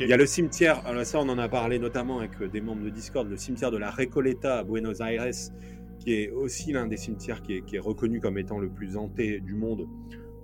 [0.00, 2.82] Il y a le cimetière, alors ça on en a parlé notamment avec des membres
[2.82, 5.30] de Discord, le cimetière de la Recoleta à Buenos Aires,
[6.00, 8.96] qui est aussi l'un des cimetières qui est, qui est, reconnu comme étant le plus
[8.96, 9.86] hanté du monde,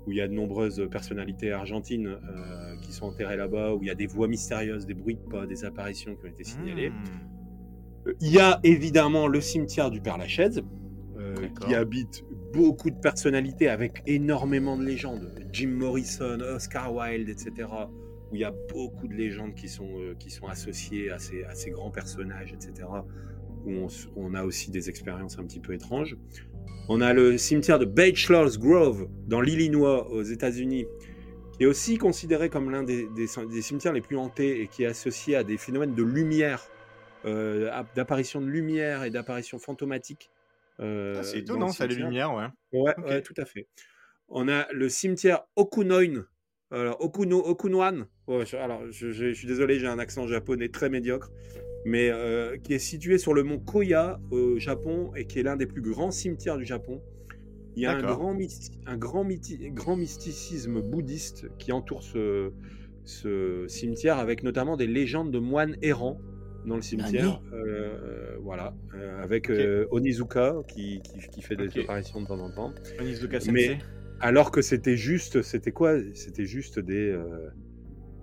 [0.06, 2.16] où il y a de nombreuses personnalités argentines
[2.82, 5.44] qui sont enterrées là-bas, où il y a des voix mystérieuses, des bruits de pas,
[5.44, 6.90] des apparitions qui ont été signalées.
[6.90, 8.12] Hmm.
[8.20, 10.82] Il y a évidemment le cimetière du Père Lachaise, euh,
[11.61, 15.30] qui habite beaucoup de personnalités avec énormément de légendes.
[15.53, 17.68] Jim Morrison, Oscar Wilde, etc.
[18.30, 21.45] Où il y a beaucoup de légendes qui sont, euh, qui sont associées à ces,
[21.45, 22.89] à ces grands personnages, etc.
[23.64, 26.16] Où on, a aussi des expériences un petit peu étranges.
[26.89, 30.87] On a le cimetière de Bachelor's Grove dans l'Illinois aux États-Unis,
[31.53, 33.26] qui est aussi considéré comme l'un des, des,
[33.62, 36.66] cimetières les plus hantés et qui est associé à des phénomènes de lumière,
[37.24, 40.32] euh, d'apparition de lumière et d'apparition fantomatique.
[40.81, 42.47] Euh, ah, c'est étonnant, ça, les lumières, ouais.
[42.73, 43.68] Ouais, tout à fait.
[44.29, 46.25] On a le cimetière Okunoin,
[46.73, 48.07] alors, Okuno, Okunoan.
[48.55, 51.31] alors, je, suis désolé, j'ai un accent japonais très médiocre,
[51.85, 55.57] mais euh, qui est situé sur le mont Koya au Japon et qui est l'un
[55.57, 57.03] des plus grands cimetières du Japon.
[57.77, 58.37] Il y a un grand,
[58.87, 59.27] un grand,
[59.75, 62.53] grand mysticisme bouddhiste qui entoure ce,
[63.05, 66.18] ce, cimetière, avec notamment des légendes de moines errants
[66.66, 67.40] dans le cimetière.
[67.52, 72.72] Euh, voilà, euh, avec euh, Onizuka qui, qui, fait des apparitions de temps en temps.
[73.00, 73.78] Onizuka Mais
[74.20, 75.94] alors que c'était juste, c'était quoi?
[76.14, 77.16] C'était juste des,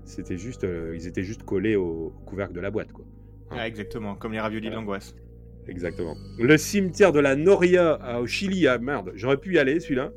[0.05, 3.05] c'était juste, ils étaient juste collés au, couvercle de la boîte, quoi.
[3.51, 3.57] Hein.
[3.59, 5.15] Ah, exactement, comme les raviolis d'angoisse.
[5.67, 6.15] Exactement.
[6.39, 10.11] Le cimetière de la Noria au Chili, ah merde, j'aurais pu y aller celui-là,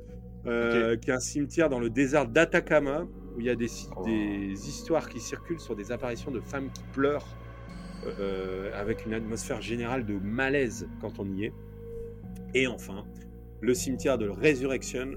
[0.45, 4.05] qui est un cimetière dans le désert d'Atacama où il y a des, oh.
[4.05, 7.27] des histoires qui circulent sur des apparitions de femmes qui pleurent
[8.07, 11.53] euh, avec une atmosphère générale de malaise quand on y est.
[12.55, 13.05] Et enfin,
[13.61, 15.13] le cimetière de Resurrection,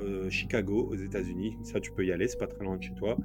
[0.00, 1.56] euh, Chicago, aux États-Unis.
[1.62, 3.16] Ça, tu peux y aller, c'est pas très loin de chez toi.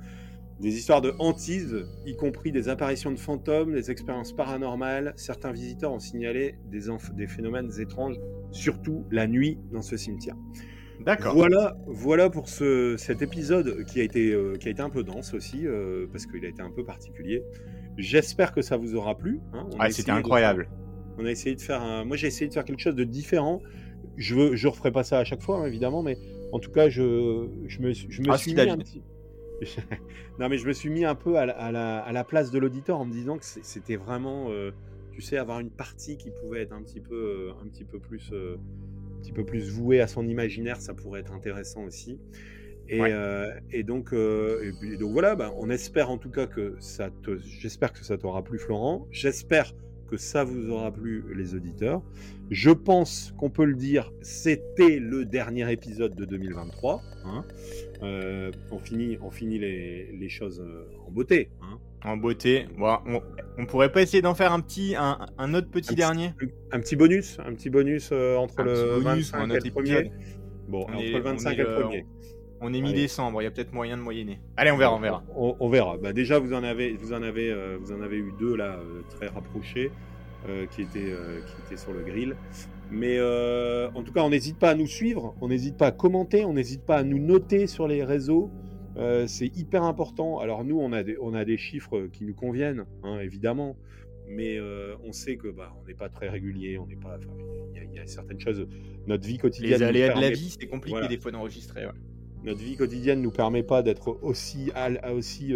[0.59, 5.13] Des histoires de hantises, y compris des apparitions de fantômes, des expériences paranormales.
[5.18, 8.20] Certains visiteurs ont signalé des, des phénomènes étranges,
[8.51, 10.36] surtout la nuit dans ce cimetière.
[11.01, 11.36] D'accord.
[11.36, 15.03] Voilà, voilà pour ce, cet épisode qui a été, euh, qui a été un peu
[15.03, 15.66] dense aussi,
[16.11, 17.43] parce qu'il a été un peu particulier.
[17.98, 19.39] J'espère que ça vous aura plu.
[19.54, 19.68] Hein.
[19.89, 20.70] c'était incroyable.
[21.18, 22.06] on a essayé de faire un...
[22.06, 23.62] Moi, j'ai essayé de faire quelque chose de différent.
[24.18, 26.18] Je ne je referai pas ça à chaque fois, hein, évidemment, mais
[26.52, 29.02] en tout cas, je, je me, je me ah, suis mis un petit...
[30.39, 31.54] non, mais je me suis mis un peu à la,
[32.00, 34.72] à la, place de l'auditeur en me disant que c'était vraiment, euh,
[35.12, 38.00] tu sais, avoir une partie qui pouvait être un petit peu, euh, un petit peu
[38.00, 38.58] plus, euh,
[39.18, 42.20] un petit peu plus vouée à son imaginaire, ça pourrait être intéressant aussi.
[42.91, 47.09] Euh, et, donc, euh, et, donc voilà, bah, on espère en tout cas que ça
[47.23, 49.07] te, j'espère que ça t'aura plu, Florent.
[49.11, 49.73] J'espère
[50.07, 52.03] que ça vous aura plu, les auditeurs.
[52.51, 57.01] Je pense qu'on peut le dire, c'était le dernier épisode de 2023.
[57.25, 57.43] Hein.
[58.03, 60.63] Euh, on finit, on finit les, les choses
[61.07, 61.49] en beauté.
[61.61, 61.79] Hein.
[62.03, 62.67] En beauté.
[62.77, 62.99] Bon,
[63.57, 66.33] on, pourrait pas essayer d'en faire un petit, un, un autre petit dernier?
[66.71, 70.11] un, petit bonus, un petit bonus entre le 25 et le premier?
[70.67, 72.05] Bon, entre le 25 et le premier.
[72.62, 74.39] On est mi-décembre, il y a peut-être moyen de moyenner.
[74.58, 75.24] Allez, on verra, on verra.
[75.36, 75.97] On, verra.
[75.97, 78.78] Bah, déjà, vous en avez, vous en avez, euh, vous en avez eu deux là,
[78.80, 79.91] euh, très rapprochés,
[80.47, 82.36] euh, qui étaient, qui étaient sur le grill.
[82.91, 86.45] Mais en tout cas, on n'hésite pas à nous suivre, on n'hésite pas à commenter,
[86.45, 88.51] on n'hésite pas à nous noter sur les réseaux.
[89.28, 90.39] c'est hyper important.
[90.39, 93.76] Alors nous, on a des, on a des chiffres qui nous conviennent, hein, évidemment
[94.28, 94.60] mais
[95.03, 97.20] on sait que bah, on n'est pas très régulier, on n'est pas.
[97.76, 98.68] Il y, a certaines choses.
[99.06, 99.80] Notre vie quotidienne.
[99.80, 101.86] Les aléas de la vie, c'est compliqué des fois d'enregistrer.
[102.46, 104.72] Notre vie quotidienne nous permet pas d'être aussi
[105.12, 105.54] aussi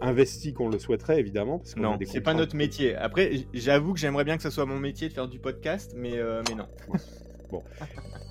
[0.00, 1.58] investi qu'on le souhaiterait évidemment.
[1.58, 2.94] Parce non, c'est pas notre métier.
[2.94, 6.14] Après, j'avoue que j'aimerais bien que ce soit mon métier de faire du podcast, mais
[6.48, 6.66] mais non.
[7.50, 7.62] bon,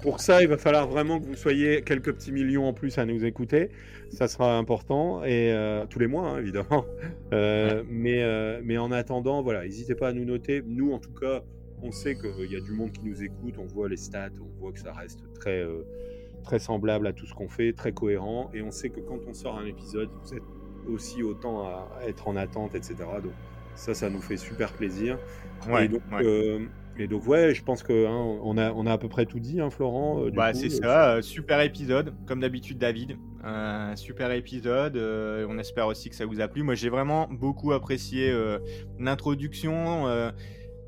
[0.02, 3.06] pour ça, il va falloir vraiment que vous soyez quelques petits millions en plus à
[3.06, 3.72] nous écouter.
[4.12, 6.86] Ça sera important et euh, tous les mois, hein, évidemment.
[7.34, 10.64] Euh, mais, euh, mais en attendant, voilà, n'hésitez pas à nous noter.
[10.66, 11.44] Nous, en tout cas,
[11.84, 13.56] on sait qu'il y a du monde qui nous écoute.
[13.58, 15.62] On voit les stats, on voit que ça reste très,
[16.48, 18.50] très semblable à tout ce qu'on fait, très cohérent.
[18.54, 20.44] Et on sait que quand on sort un épisode, vous êtes
[20.88, 22.96] aussi autant à être en attente, etc.
[23.22, 23.34] Donc
[23.76, 25.20] ça, ça nous fait super plaisir.
[25.70, 25.90] Ouais,
[27.00, 29.40] et donc ouais, je pense que hein, on, a, on a à peu près tout
[29.40, 30.24] dit, hein, Florent.
[30.24, 33.18] Euh, bah c'est ça, euh, super épisode, comme d'habitude David.
[33.44, 36.64] Euh, super épisode, on espère aussi que ça vous a plu.
[36.64, 38.34] Moi j'ai vraiment beaucoup apprécié
[39.00, 40.32] l'introduction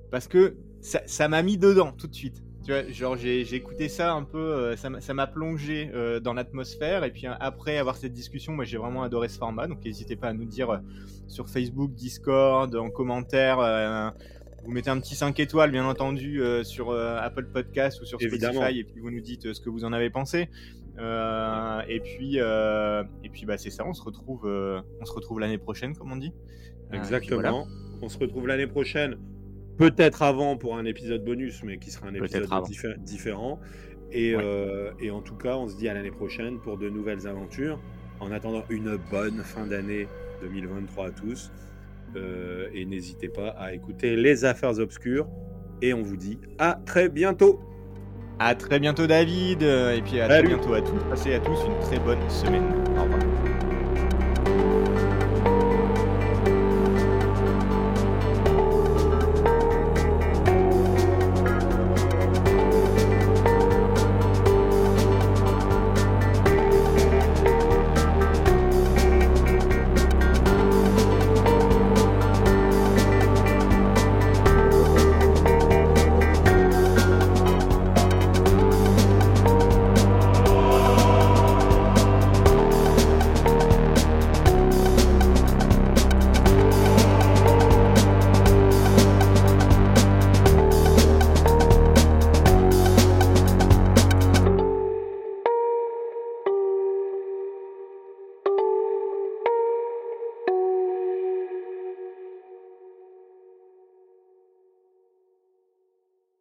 [0.09, 2.41] parce que ça m'a mis dedans tout de suite.
[2.69, 5.89] Tu vois, genre j'ai écouté ça un peu, ça m'a plongé
[6.23, 9.65] dans l'atmosphère et puis après avoir cette discussion, moi j'ai vraiment adoré ce format.
[9.65, 10.79] Donc n'hésitez pas à nous dire
[11.27, 14.13] sur Facebook, Discord, en commentaire
[14.63, 18.19] vous mettez un petit 5 étoiles, bien entendu, euh, sur euh, Apple Podcast ou sur
[18.19, 20.49] Spotify, et puis vous nous dites euh, ce que vous en avez pensé.
[20.97, 25.95] et puis, et puis bah, c'est ça, on se retrouve, on se retrouve l'année prochaine,
[25.95, 26.33] comme on dit.
[26.91, 27.67] Exactement.
[28.01, 29.17] On se retrouve l'année prochaine,
[29.79, 32.47] peut-être avant pour un épisode bonus, mais qui sera un épisode
[32.99, 33.59] différent.
[34.11, 34.35] Et,
[34.99, 37.79] et en tout cas, on se dit à l'année prochaine pour de nouvelles aventures.
[38.19, 40.07] En attendant une bonne fin d'année
[40.41, 41.51] 2023 à tous.
[42.15, 45.27] Euh, et n'hésitez pas à écouter les affaires obscures.
[45.81, 47.59] Et on vous dit à très bientôt.
[48.39, 49.61] À très bientôt David.
[49.61, 50.99] Et puis à très bientôt à tous.
[51.09, 52.65] Passez à tous une très bonne semaine.
[52.97, 53.28] Au revoir.